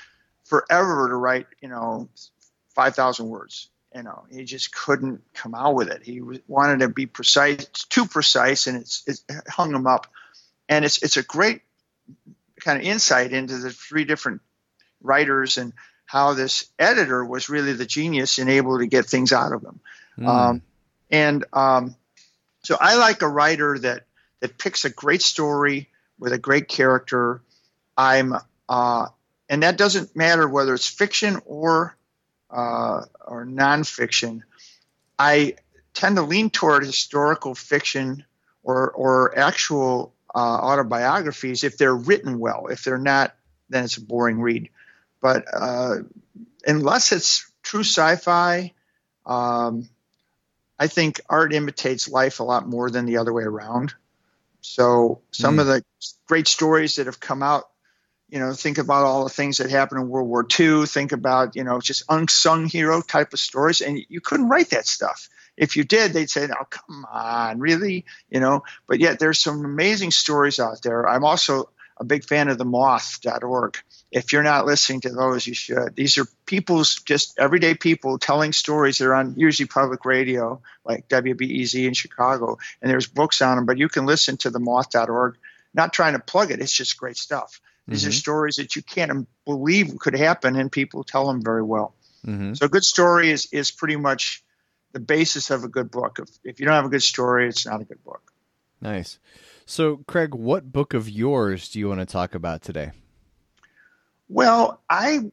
forever 0.46 1.08
to 1.08 1.16
write, 1.16 1.46
you 1.62 1.70
know, 1.70 2.10
five 2.74 2.96
thousand 2.96 3.30
words. 3.30 3.70
You 3.96 4.02
know, 4.04 4.26
he 4.32 4.44
just 4.44 4.74
couldn't 4.74 5.22
come 5.36 5.54
out 5.54 5.76
with 5.76 5.90
it. 5.90 6.02
He 6.04 6.22
wanted 6.48 6.80
to 6.80 6.90
be 6.90 7.06
precise, 7.06 7.66
too 7.90 8.06
precise, 8.08 8.66
and 8.66 8.78
it's 8.78 9.04
it 9.06 9.22
hung 9.48 9.74
him 9.74 9.86
up. 9.86 10.08
And 10.68 10.84
it's 10.84 11.04
it's 11.04 11.18
a 11.18 11.24
great 11.24 11.62
kind 12.60 12.80
of 12.80 12.86
insight 12.86 13.34
into 13.34 13.58
the 13.58 13.70
three 13.70 14.06
different 14.06 14.42
writers 15.02 15.58
and 15.58 15.74
how 16.10 16.34
this 16.34 16.66
editor 16.80 17.24
was 17.24 17.50
really 17.50 17.74
the 17.74 17.86
genius 17.86 18.40
and 18.40 18.50
able 18.50 18.80
to 18.80 18.88
get 18.88 19.06
things 19.06 19.32
out 19.32 19.54
of 19.54 19.62
him. 19.62 19.80
Mm. 20.18 20.28
Um, 20.28 20.62
and 21.12 21.46
um, 21.54 21.96
so 22.64 22.76
I 22.82 22.96
like 22.96 23.22
a 23.22 23.28
writer 23.28 23.78
that 23.78 24.06
that 24.40 24.58
picks 24.58 24.86
a 24.86 24.90
great 24.90 25.22
story 25.22 25.88
with 26.18 26.34
a 26.34 26.40
great 26.40 26.68
character. 26.68 27.44
I'm 27.96 28.34
uh, 28.68 29.06
and 29.50 29.62
that 29.62 29.78
doesn't 29.78 30.16
matter 30.16 30.50
whether 30.50 30.74
it's 30.74 30.88
fiction 30.88 31.44
or 31.46 31.96
uh, 32.50 33.06
or 33.24 33.46
nonfiction. 33.46 34.42
I 35.20 35.58
tend 35.94 36.16
to 36.16 36.24
lean 36.24 36.50
toward 36.50 36.84
historical 36.84 37.54
fiction 37.54 38.26
or 38.64 38.90
or 38.90 39.38
actual 39.38 40.16
uh, 40.34 40.40
autobiographies 40.40 41.64
if 41.64 41.78
they're 41.78 41.96
written 41.96 42.40
well. 42.40 42.66
If 42.66 42.84
they're 42.84 42.98
not, 42.98 43.36
then 43.70 43.84
it's 43.84 43.98
a 43.98 44.02
boring 44.02 44.40
read. 44.42 44.72
But 45.22 45.46
uh, 45.54 45.96
unless 46.66 47.12
it's 47.12 47.52
true 47.64 47.84
sci-fi, 47.84 48.74
um, 49.26 49.90
I 50.78 50.88
think 50.88 51.20
art 51.30 51.54
imitates 51.54 52.08
life 52.08 52.40
a 52.40 52.44
lot 52.44 52.68
more 52.68 52.90
than 52.90 53.06
the 53.06 53.18
other 53.18 53.34
way 53.34 53.44
around. 53.44 53.94
So 54.62 55.22
some 55.32 55.58
mm. 55.58 55.62
of 55.62 55.68
the 55.68 55.84
great 56.28 56.48
stories 56.48 56.96
that 56.96 57.06
have 57.06 57.20
come 57.20 57.44
out, 57.44 57.66
you 58.30 58.40
know, 58.40 58.54
think 58.54 58.78
about 58.78 59.06
all 59.06 59.24
the 59.24 59.30
things 59.30 59.58
that 59.58 59.70
happened 59.70 60.02
in 60.02 60.10
World 60.10 60.28
War 60.28 60.46
II. 60.60 60.86
Think 60.86 61.12
about, 61.12 61.56
you 61.56 61.64
know, 61.64 61.80
just 61.80 62.04
unsung 62.10 62.66
hero 62.66 63.02
type 63.02 63.34
of 63.34 63.40
stories, 63.40 63.82
and 63.82 64.00
you 64.08 64.22
couldn't 64.22 64.50
write 64.50 64.70
that 64.70 64.88
stuff. 64.88 65.30
If 65.58 65.76
you 65.76 65.84
did, 65.84 66.14
they'd 66.14 66.30
say, 66.30 66.48
"Oh, 66.48 66.66
come 66.70 67.06
on, 67.12 67.60
really?" 67.60 68.06
You 68.30 68.40
know. 68.40 68.64
But 68.88 69.00
yet, 69.00 69.20
there's 69.20 69.40
some 69.40 69.66
amazing 69.66 70.12
stories 70.12 70.60
out 70.60 70.82
there. 70.84 71.08
I'm 71.08 71.26
also 71.26 71.70
a 72.00 72.06
big 72.06 72.24
fan 72.24 72.48
of 72.48 72.58
the 72.58 72.66
moth.org. 72.66 73.78
If 74.12 74.34
you're 74.34 74.44
not 74.44 74.66
listening 74.66 75.02
to 75.02 75.10
those, 75.10 75.46
you 75.46 75.54
should. 75.54 75.96
These 75.96 76.18
are 76.18 76.26
people's 76.46 76.96
just 76.96 77.38
everyday 77.38 77.76
people 77.76 78.18
telling 78.18 78.54
stories. 78.54 78.98
They're 78.98 79.14
on 79.14 79.36
usually 79.38 79.68
public 79.68 80.06
radio, 80.06 80.62
like 80.84 81.08
WBEZ 81.10 81.86
in 81.86 81.94
Chicago, 81.94 82.58
and 82.82 82.90
there's 82.90 83.08
books 83.08 83.42
on 83.42 83.58
them, 83.58 83.66
but 83.66 83.78
you 83.78 83.90
can 83.90 84.06
listen 84.06 84.38
to 84.38 84.50
the 84.50 84.60
moth.org. 84.60 85.38
Not 85.74 85.94
trying 85.94 86.14
to 86.14 86.20
plug 86.20 86.52
it, 86.52 86.60
it's 86.60 86.74
just 86.74 86.98
great 86.98 87.18
stuff. 87.18 87.62
These 87.88 88.02
mm-hmm. 88.02 88.10
are 88.10 88.14
stories 88.14 88.56
that 88.56 88.76
you 88.76 88.82
can't 88.82 89.28
believe 89.46 89.98
could 90.00 90.16
happen, 90.16 90.56
and 90.56 90.72
people 90.72 91.04
tell 91.04 91.28
them 91.28 91.44
very 91.44 91.64
well. 91.64 91.96
Mm-hmm. 92.26 92.54
So, 92.54 92.66
a 92.66 92.70
good 92.70 92.84
story 92.84 93.32
is, 93.32 93.48
is 93.52 93.72
pretty 93.72 93.96
much 93.96 94.44
the 94.92 95.00
basis 95.00 95.52
of 95.52 95.64
a 95.64 95.68
good 95.68 95.92
book. 95.92 96.20
If, 96.20 96.30
if 96.44 96.60
you 96.60 96.66
don't 96.66 96.76
have 96.76 96.86
a 96.86 96.90
good 96.90 97.04
story, 97.04 97.48
it's 97.48 97.66
not 97.66 97.82
a 97.82 97.86
good 97.86 98.04
book. 98.04 98.22
Nice. 98.82 99.20
So, 99.70 99.98
Craig, 100.08 100.34
what 100.34 100.72
book 100.72 100.96
of 100.96 101.08
yours 101.08 101.70
do 101.70 101.78
you 101.78 101.90
want 101.90 102.00
to 102.00 102.06
talk 102.08 102.34
about 102.34 102.64
today? 102.64 102.90
Well, 104.28 104.82
I 104.90 105.30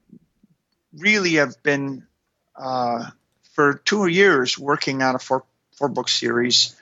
really 0.92 1.36
have 1.36 1.62
been 1.62 2.06
uh, 2.54 3.06
for 3.54 3.80
two 3.86 4.08
years 4.08 4.58
working 4.58 5.00
on 5.00 5.14
a 5.14 5.18
four 5.18 5.46
four 5.78 5.88
book 5.88 6.10
series. 6.10 6.76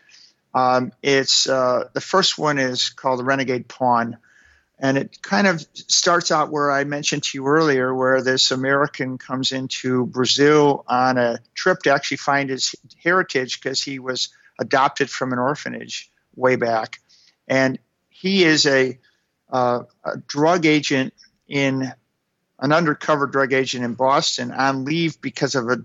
Um, 0.53 0.91
it's 1.01 1.49
uh, 1.49 1.91
the 1.93 2.01
first 2.01 2.39
one 2.39 2.59
is 2.59 2.89
called 2.89 3.21
the 3.21 3.25
Renegade 3.25 3.69
Pawn, 3.69 4.17
and 4.81 4.99
it 4.99 5.23
kind 5.23 5.47
of 5.47 5.65
starts 5.75 6.33
out 6.33 6.51
where 6.51 6.73
I 6.73 6.83
mentioned 6.83 7.23
to 7.23 7.39
you 7.39 7.47
earlier, 7.47 7.95
where 7.95 8.21
this 8.21 8.51
American 8.51 9.17
comes 9.17 9.53
into 9.53 10.07
Brazil 10.07 10.85
on 10.89 11.19
a 11.19 11.39
trip 11.55 11.85
to 11.85 11.95
actually 11.95 12.17
find 12.17 12.51
his 12.51 12.75
heritage 13.01 13.61
because 13.61 13.81
he 13.81 14.01
was 14.01 14.31
adopted 14.59 15.09
from 15.09 15.33
an 15.33 15.39
orphanage 15.39 16.11
way 16.35 16.57
back 16.57 16.99
and 17.49 17.79
he 18.09 18.45
is 18.45 18.67
a, 18.67 18.99
uh, 19.51 19.85
a 20.05 20.17
drug 20.19 20.67
agent 20.67 21.15
in 21.49 21.93
an 22.59 22.73
undercover 22.73 23.27
drug 23.27 23.53
agent 23.53 23.85
in 23.85 23.95
Boston 23.95 24.51
on 24.51 24.85
leave 24.85 25.21
because 25.21 25.55
of 25.55 25.69
a 25.69 25.85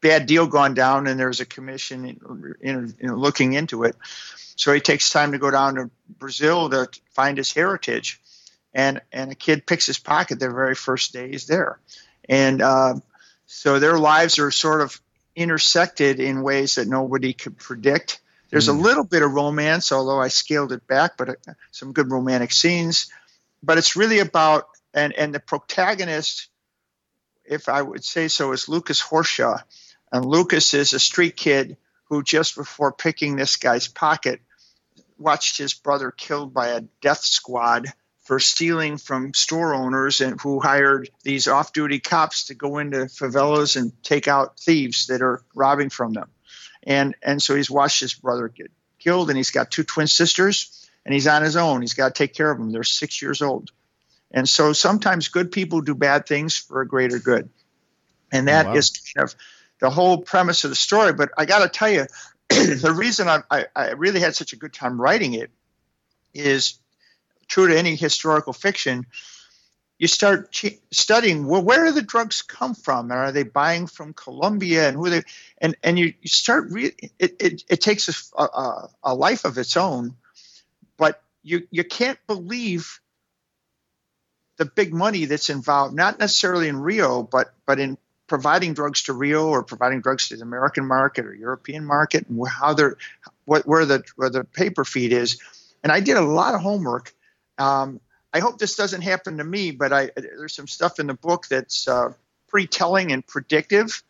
bad 0.00 0.26
deal 0.26 0.46
gone 0.46 0.74
down, 0.74 1.06
and 1.06 1.18
there's 1.18 1.40
a 1.40 1.46
commission 1.46 2.04
in, 2.04 2.54
in, 2.60 2.94
in 2.98 3.14
looking 3.14 3.54
into 3.54 3.84
it. 3.84 3.96
So 4.56 4.72
he 4.72 4.80
takes 4.80 5.10
time 5.10 5.32
to 5.32 5.38
go 5.38 5.50
down 5.50 5.74
to 5.76 5.90
Brazil 6.18 6.70
to 6.70 6.88
find 7.12 7.38
his 7.38 7.52
heritage, 7.52 8.20
and 8.72 9.00
and 9.12 9.32
a 9.32 9.34
kid 9.34 9.66
picks 9.66 9.86
his 9.86 9.98
pocket 9.98 10.38
their 10.38 10.52
very 10.52 10.74
first 10.74 11.12
day 11.12 11.30
he's 11.30 11.46
there, 11.46 11.80
and 12.28 12.62
uh, 12.62 12.94
so 13.46 13.78
their 13.78 13.98
lives 13.98 14.38
are 14.38 14.50
sort 14.50 14.80
of 14.82 15.00
intersected 15.34 16.20
in 16.20 16.42
ways 16.42 16.76
that 16.76 16.86
nobody 16.86 17.32
could 17.32 17.56
predict. 17.56 18.20
There's 18.54 18.68
mm. 18.68 18.78
a 18.78 18.82
little 18.82 19.02
bit 19.02 19.24
of 19.24 19.32
romance, 19.32 19.90
although 19.90 20.20
I 20.20 20.28
scaled 20.28 20.70
it 20.70 20.86
back, 20.86 21.16
but 21.16 21.28
uh, 21.28 21.54
some 21.72 21.92
good 21.92 22.12
romantic 22.12 22.52
scenes. 22.52 23.10
But 23.64 23.78
it's 23.78 23.96
really 23.96 24.20
about 24.20 24.68
and 24.94 25.12
and 25.12 25.34
the 25.34 25.40
protagonist, 25.40 26.50
if 27.44 27.68
I 27.68 27.82
would 27.82 28.04
say 28.04 28.28
so, 28.28 28.52
is 28.52 28.68
Lucas 28.68 29.02
Rocha, 29.10 29.64
and 30.12 30.24
Lucas 30.24 30.72
is 30.72 30.92
a 30.92 31.00
street 31.00 31.34
kid 31.34 31.78
who 32.04 32.22
just 32.22 32.54
before 32.54 32.92
picking 32.92 33.34
this 33.34 33.56
guy's 33.56 33.88
pocket 33.88 34.40
watched 35.18 35.58
his 35.58 35.74
brother 35.74 36.12
killed 36.12 36.54
by 36.54 36.68
a 36.68 36.82
death 37.00 37.24
squad 37.24 37.88
for 38.22 38.38
stealing 38.38 38.98
from 38.98 39.34
store 39.34 39.74
owners 39.74 40.20
and 40.20 40.40
who 40.40 40.60
hired 40.60 41.10
these 41.24 41.48
off-duty 41.48 41.98
cops 41.98 42.46
to 42.46 42.54
go 42.54 42.78
into 42.78 42.98
favelas 43.06 43.76
and 43.76 43.92
take 44.04 44.28
out 44.28 44.60
thieves 44.60 45.08
that 45.08 45.22
are 45.22 45.42
robbing 45.56 45.90
from 45.90 46.12
them 46.12 46.30
and 46.86 47.14
and 47.22 47.42
so 47.42 47.54
he's 47.54 47.70
watched 47.70 48.00
his 48.00 48.14
brother 48.14 48.48
get 48.48 48.70
killed, 48.98 49.30
and 49.30 49.36
he's 49.36 49.50
got 49.50 49.70
two 49.70 49.84
twin 49.84 50.06
sisters, 50.06 50.88
and 51.04 51.12
he's 51.12 51.26
on 51.26 51.42
his 51.42 51.56
own. 51.56 51.80
He's 51.80 51.94
got 51.94 52.14
to 52.14 52.18
take 52.18 52.34
care 52.34 52.50
of 52.50 52.58
them. 52.58 52.70
They're 52.70 52.84
six 52.84 53.20
years 53.20 53.42
old, 53.42 53.70
and 54.30 54.48
so 54.48 54.72
sometimes 54.72 55.28
good 55.28 55.52
people 55.52 55.80
do 55.80 55.94
bad 55.94 56.26
things 56.26 56.56
for 56.56 56.80
a 56.80 56.86
greater 56.86 57.18
good, 57.18 57.48
and 58.32 58.48
that 58.48 58.66
oh, 58.66 58.70
wow. 58.70 58.76
is 58.76 58.90
kind 59.16 59.28
of 59.28 59.34
the 59.80 59.90
whole 59.90 60.18
premise 60.18 60.64
of 60.64 60.70
the 60.70 60.76
story. 60.76 61.12
But 61.12 61.30
I 61.36 61.44
got 61.44 61.60
to 61.60 61.68
tell 61.68 61.90
you, 61.90 62.06
the 62.48 62.94
reason 62.96 63.28
I, 63.28 63.42
I, 63.50 63.66
I 63.74 63.90
really 63.92 64.20
had 64.20 64.34
such 64.34 64.52
a 64.52 64.56
good 64.56 64.72
time 64.72 65.00
writing 65.00 65.34
it 65.34 65.50
is 66.32 66.78
true 67.48 67.68
to 67.68 67.78
any 67.78 67.94
historical 67.94 68.52
fiction 68.52 69.06
you 69.98 70.08
start 70.08 70.50
ch- 70.50 70.78
studying 70.90 71.46
well 71.46 71.62
where 71.62 71.84
do 71.84 71.92
the 71.92 72.02
drugs 72.02 72.42
come 72.42 72.74
from? 72.74 73.10
And 73.10 73.20
are 73.20 73.32
they 73.32 73.44
buying 73.44 73.86
from 73.86 74.12
colombia? 74.12 74.88
And 74.88 74.96
who 74.96 75.10
they 75.10 75.22
and 75.58 75.76
and 75.82 75.98
you, 75.98 76.14
you 76.20 76.28
start 76.28 76.66
re- 76.70 76.96
it, 77.18 77.36
it, 77.40 77.64
it 77.68 77.80
takes 77.80 78.32
a, 78.36 78.42
a, 78.42 78.88
a 79.04 79.14
life 79.14 79.44
of 79.44 79.58
its 79.58 79.76
own 79.76 80.16
but 80.96 81.22
you 81.42 81.66
you 81.70 81.84
can't 81.84 82.18
believe 82.26 83.00
the 84.56 84.64
big 84.64 84.94
money 84.94 85.24
that's 85.24 85.50
involved 85.50 85.94
not 85.94 86.18
necessarily 86.18 86.68
in 86.68 86.76
rio 86.76 87.22
but 87.22 87.54
but 87.66 87.78
in 87.78 87.98
providing 88.26 88.72
drugs 88.72 89.02
to 89.02 89.12
rio 89.12 89.48
or 89.48 89.62
providing 89.62 90.00
drugs 90.00 90.28
to 90.28 90.36
the 90.36 90.42
american 90.42 90.86
market 90.86 91.26
or 91.26 91.34
european 91.34 91.84
market 91.84 92.26
and 92.28 92.48
how 92.48 92.72
they're 92.72 92.96
what 93.44 93.66
where 93.66 93.84
the 93.84 94.02
where 94.16 94.30
the 94.30 94.44
paper 94.44 94.84
feed 94.84 95.12
is. 95.12 95.40
And 95.82 95.92
i 95.92 96.00
did 96.00 96.16
a 96.16 96.22
lot 96.22 96.54
of 96.54 96.60
homework 96.60 97.14
um, 97.58 98.00
I 98.34 98.40
hope 98.40 98.58
this 98.58 98.74
doesn't 98.74 99.02
happen 99.02 99.38
to 99.38 99.44
me, 99.44 99.70
but 99.70 99.92
I, 99.92 100.10
there's 100.16 100.54
some 100.54 100.66
stuff 100.66 100.98
in 100.98 101.06
the 101.06 101.14
book 101.14 101.46
that's 101.46 101.86
uh, 101.86 102.12
pretty 102.48 102.66
telling 102.66 103.12
and 103.12 103.24
predictive. 103.24 104.02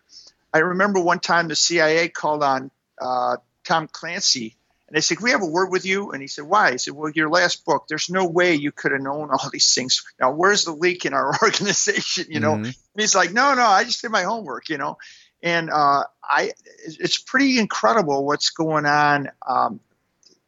I 0.53 0.59
remember 0.59 0.99
one 0.99 1.21
time 1.21 1.49
the 1.49 1.55
CIA 1.55 2.09
called 2.09 2.43
on 2.43 2.71
uh, 2.99 3.37
Tom 3.65 3.87
Clancy 3.87 4.57
and 4.89 4.97
they 4.97 5.01
said, 5.01 5.21
We 5.21 5.33
have 5.33 5.43
a 5.43 5.47
word 5.47 5.71
with 5.71 5.85
you. 5.85 6.13
And 6.13 6.23
he 6.23 6.29
said, 6.29 6.45
Why? 6.45 6.73
He 6.73 6.79
said, 6.79 6.95
Well, 6.95 7.11
your 7.15 7.29
last 7.29 7.65
book, 7.65 7.87
there's 7.89 8.09
no 8.09 8.27
way 8.27 8.55
you 8.55 8.73
could 8.73 8.93
have 8.93 9.01
known 9.01 9.31
all 9.31 9.51
these 9.51 9.75
things. 9.75 10.05
Now, 10.21 10.33
where's 10.33 10.65
the 10.65 10.73
leak 10.73 11.05
in 11.05 11.13
our 11.13 11.33
organization? 11.43 12.27
You 12.29 12.41
know? 12.41 12.53
Mm-hmm. 12.53 12.65
And 12.65 12.75
he's 12.97 13.15
like, 13.15 13.33
No, 13.33 13.55
no, 13.55 13.67
I 13.67 13.85
just 13.85 14.03
did 14.03 14.11
my 14.11 14.23
homework, 14.23 14.69
you 14.69 14.79
know? 14.79 14.99
And 15.43 15.69
uh, 15.69 16.05
I, 16.23 16.53
it's 16.87 17.19
pretty 17.19 17.59
incredible 17.59 18.25
what's 18.25 18.51
going 18.51 18.87
on. 18.87 19.29
Um, 19.47 19.81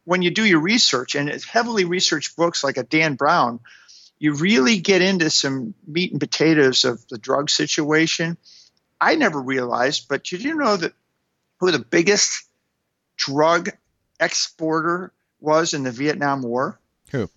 when 0.07 0.21
you 0.21 0.31
do 0.31 0.45
your 0.45 0.61
research, 0.61 1.15
and 1.15 1.27
it's 1.27 1.43
heavily 1.43 1.83
researched 1.83 2.37
books 2.37 2.63
like 2.63 2.77
a 2.77 2.83
Dan 2.83 3.15
Brown, 3.15 3.59
you 4.17 4.35
really 4.35 4.79
get 4.79 5.01
into 5.01 5.29
some 5.29 5.73
meat 5.85 6.13
and 6.13 6.19
potatoes 6.21 6.85
of 6.85 7.05
the 7.09 7.17
drug 7.17 7.49
situation. 7.49 8.37
I 9.01 9.15
never 9.15 9.41
realized, 9.41 10.07
but 10.07 10.23
did 10.23 10.45
you 10.45 10.55
know 10.55 10.77
that 10.77 10.93
who 11.57 11.71
the 11.71 11.79
biggest 11.79 12.47
drug 13.17 13.69
exporter 14.17 15.11
was 15.41 15.73
in 15.73 15.83
the 15.83 15.91
Vietnam 15.91 16.41
War? 16.41 16.79
Who? 17.11 17.29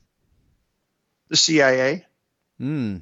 The 1.29 1.37
CIA. 1.37 2.07
Hmm. 2.59 2.99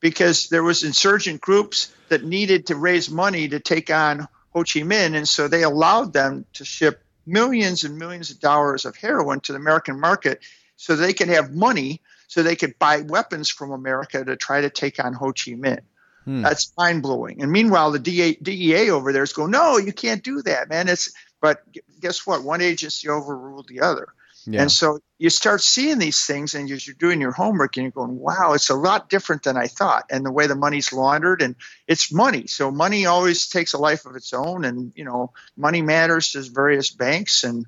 Because 0.00 0.50
there 0.50 0.62
was 0.62 0.84
insurgent 0.84 1.40
groups 1.40 1.90
that 2.10 2.22
needed 2.22 2.66
to 2.66 2.76
raise 2.76 3.08
money 3.08 3.48
to 3.48 3.60
take 3.60 3.88
on 3.88 4.28
Ho 4.50 4.60
Chi 4.60 4.80
Minh, 4.80 5.16
and 5.16 5.26
so 5.26 5.48
they 5.48 5.62
allowed 5.62 6.12
them 6.12 6.44
to 6.52 6.66
ship 6.66 7.03
millions 7.26 7.84
and 7.84 7.98
millions 7.98 8.30
of 8.30 8.40
dollars 8.40 8.84
of 8.84 8.96
heroin 8.96 9.40
to 9.40 9.52
the 9.52 9.58
American 9.58 9.98
market 9.98 10.40
so 10.76 10.96
they 10.96 11.12
could 11.12 11.28
have 11.28 11.54
money 11.54 12.00
so 12.28 12.42
they 12.42 12.56
could 12.56 12.78
buy 12.78 13.00
weapons 13.02 13.48
from 13.48 13.70
America 13.70 14.24
to 14.24 14.36
try 14.36 14.60
to 14.60 14.70
take 14.70 15.02
on 15.02 15.12
Ho 15.12 15.26
Chi 15.26 15.52
Minh. 15.52 15.80
Hmm. 16.24 16.42
That's 16.42 16.72
mind 16.76 17.02
blowing. 17.02 17.42
And 17.42 17.52
meanwhile, 17.52 17.90
the 17.90 17.98
DA, 17.98 18.34
DEA 18.34 18.90
over 18.90 19.12
there 19.12 19.22
is 19.22 19.32
going, 19.32 19.50
no, 19.50 19.76
you 19.76 19.92
can't 19.92 20.22
do 20.22 20.42
that, 20.42 20.68
man. 20.68 20.88
It's 20.88 21.12
but 21.40 21.62
guess 22.00 22.26
what? 22.26 22.42
One 22.42 22.62
agency 22.62 23.08
overruled 23.08 23.68
the 23.68 23.82
other. 23.82 24.08
Yeah. 24.46 24.62
And 24.62 24.70
so 24.70 24.98
you 25.18 25.30
start 25.30 25.62
seeing 25.62 25.98
these 25.98 26.26
things 26.26 26.54
and 26.54 26.68
you're 26.68 26.78
doing 26.98 27.20
your 27.20 27.32
homework 27.32 27.76
and 27.76 27.84
you're 27.84 27.92
going, 27.92 28.18
wow, 28.18 28.52
it's 28.52 28.70
a 28.70 28.74
lot 28.74 29.08
different 29.08 29.44
than 29.44 29.56
I 29.56 29.68
thought. 29.68 30.04
And 30.10 30.24
the 30.24 30.32
way 30.32 30.46
the 30.46 30.54
money's 30.54 30.92
laundered 30.92 31.40
and 31.40 31.56
it's 31.86 32.12
money. 32.12 32.46
So 32.46 32.70
money 32.70 33.06
always 33.06 33.48
takes 33.48 33.72
a 33.72 33.78
life 33.78 34.06
of 34.06 34.16
its 34.16 34.32
own. 34.34 34.64
And, 34.64 34.92
you 34.94 35.04
know, 35.04 35.32
money 35.56 35.82
matters 35.82 36.32
to 36.32 36.42
various 36.42 36.90
banks 36.90 37.44
and 37.44 37.66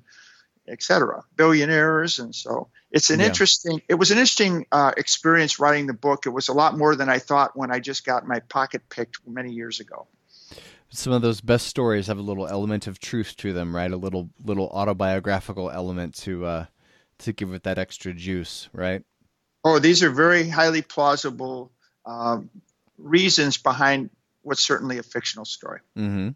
et 0.67 0.83
cetera, 0.83 1.23
billionaires. 1.35 2.19
And 2.19 2.35
so 2.35 2.67
it's 2.91 3.09
an 3.09 3.21
yeah. 3.21 3.27
interesting, 3.27 3.81
it 3.87 3.95
was 3.95 4.11
an 4.11 4.17
interesting 4.17 4.65
uh, 4.71 4.91
experience 4.97 5.59
writing 5.59 5.87
the 5.87 5.93
book. 5.93 6.25
It 6.25 6.29
was 6.29 6.49
a 6.49 6.53
lot 6.53 6.77
more 6.77 6.95
than 6.95 7.09
I 7.09 7.19
thought 7.19 7.57
when 7.57 7.71
I 7.71 7.79
just 7.79 8.05
got 8.05 8.27
my 8.27 8.39
pocket 8.41 8.87
picked 8.89 9.17
many 9.25 9.53
years 9.53 9.79
ago 9.79 10.07
some 10.89 11.13
of 11.13 11.21
those 11.21 11.41
best 11.41 11.67
stories 11.67 12.07
have 12.07 12.17
a 12.17 12.21
little 12.21 12.47
element 12.47 12.87
of 12.87 12.99
truth 12.99 13.35
to 13.37 13.53
them, 13.53 13.75
right? 13.75 13.91
A 13.91 13.97
little 13.97 14.29
little 14.43 14.69
autobiographical 14.69 15.69
element 15.69 16.15
to 16.15 16.45
uh, 16.45 16.65
to 17.19 17.33
give 17.33 17.53
it 17.53 17.63
that 17.63 17.77
extra 17.77 18.13
juice, 18.13 18.69
right? 18.73 19.03
Oh, 19.63 19.79
these 19.79 20.03
are 20.03 20.09
very 20.09 20.47
highly 20.47 20.81
plausible 20.81 21.71
uh, 22.05 22.39
reasons 22.97 23.57
behind 23.57 24.09
what's 24.41 24.63
certainly 24.63 24.97
a 24.97 25.03
fictional 25.03 25.45
story. 25.45 25.81
Mm-hmm. 25.97 26.29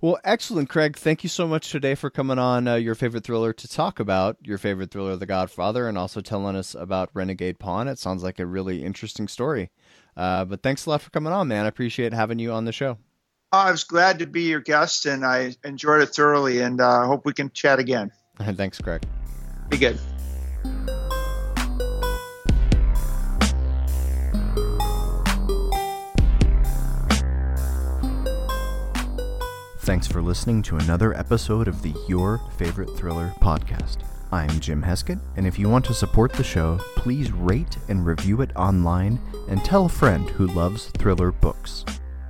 Well, 0.00 0.18
excellent, 0.22 0.68
Craig. 0.68 0.96
Thank 0.96 1.24
you 1.24 1.28
so 1.28 1.48
much 1.48 1.70
today 1.70 1.94
for 1.96 2.10
coming 2.10 2.38
on 2.38 2.68
uh, 2.68 2.76
your 2.76 2.94
favorite 2.94 3.24
thriller 3.24 3.52
to 3.52 3.68
talk 3.68 3.98
about 3.98 4.36
your 4.42 4.58
favorite 4.58 4.92
thriller, 4.92 5.16
The 5.16 5.26
Godfather, 5.26 5.88
and 5.88 5.98
also 5.98 6.20
telling 6.20 6.54
us 6.54 6.74
about 6.74 7.10
Renegade 7.12 7.58
Pawn. 7.58 7.88
It 7.88 7.98
sounds 7.98 8.22
like 8.22 8.38
a 8.38 8.46
really 8.46 8.84
interesting 8.84 9.26
story. 9.26 9.70
Uh, 10.16 10.44
but 10.44 10.62
thanks 10.62 10.86
a 10.86 10.90
lot 10.90 11.02
for 11.02 11.10
coming 11.10 11.32
on, 11.32 11.48
man. 11.48 11.64
I 11.64 11.68
appreciate 11.68 12.12
having 12.12 12.38
you 12.38 12.52
on 12.52 12.64
the 12.64 12.72
show. 12.72 12.98
I 13.50 13.70
was 13.70 13.84
glad 13.84 14.18
to 14.18 14.26
be 14.26 14.42
your 14.42 14.60
guest, 14.60 15.06
and 15.06 15.24
I 15.24 15.56
enjoyed 15.64 16.02
it 16.02 16.14
thoroughly. 16.14 16.60
And 16.60 16.82
I 16.82 17.04
uh, 17.04 17.06
hope 17.06 17.24
we 17.24 17.32
can 17.32 17.50
chat 17.50 17.78
again. 17.78 18.10
Thanks, 18.38 18.78
Craig. 18.78 19.02
Be 19.70 19.78
good. 19.78 19.98
Thanks 29.80 30.06
for 30.06 30.20
listening 30.20 30.60
to 30.64 30.76
another 30.76 31.14
episode 31.14 31.66
of 31.66 31.80
the 31.80 31.94
Your 32.06 32.42
Favorite 32.58 32.94
Thriller 32.98 33.32
podcast. 33.40 34.02
I'm 34.30 34.60
Jim 34.60 34.82
Heskett, 34.82 35.18
and 35.38 35.46
if 35.46 35.58
you 35.58 35.70
want 35.70 35.86
to 35.86 35.94
support 35.94 36.34
the 36.34 36.44
show, 36.44 36.78
please 36.96 37.32
rate 37.32 37.78
and 37.88 38.04
review 38.04 38.42
it 38.42 38.54
online 38.54 39.18
and 39.48 39.64
tell 39.64 39.86
a 39.86 39.88
friend 39.88 40.28
who 40.28 40.48
loves 40.48 40.88
thriller 40.98 41.32
books. 41.32 41.86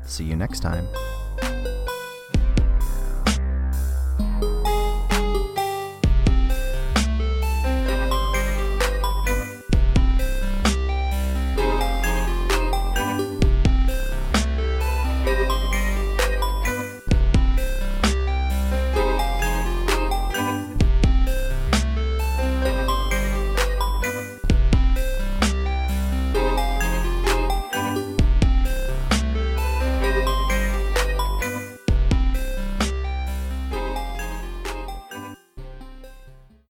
See 0.08 0.24
you 0.24 0.36
next 0.36 0.60
time. 0.60 0.88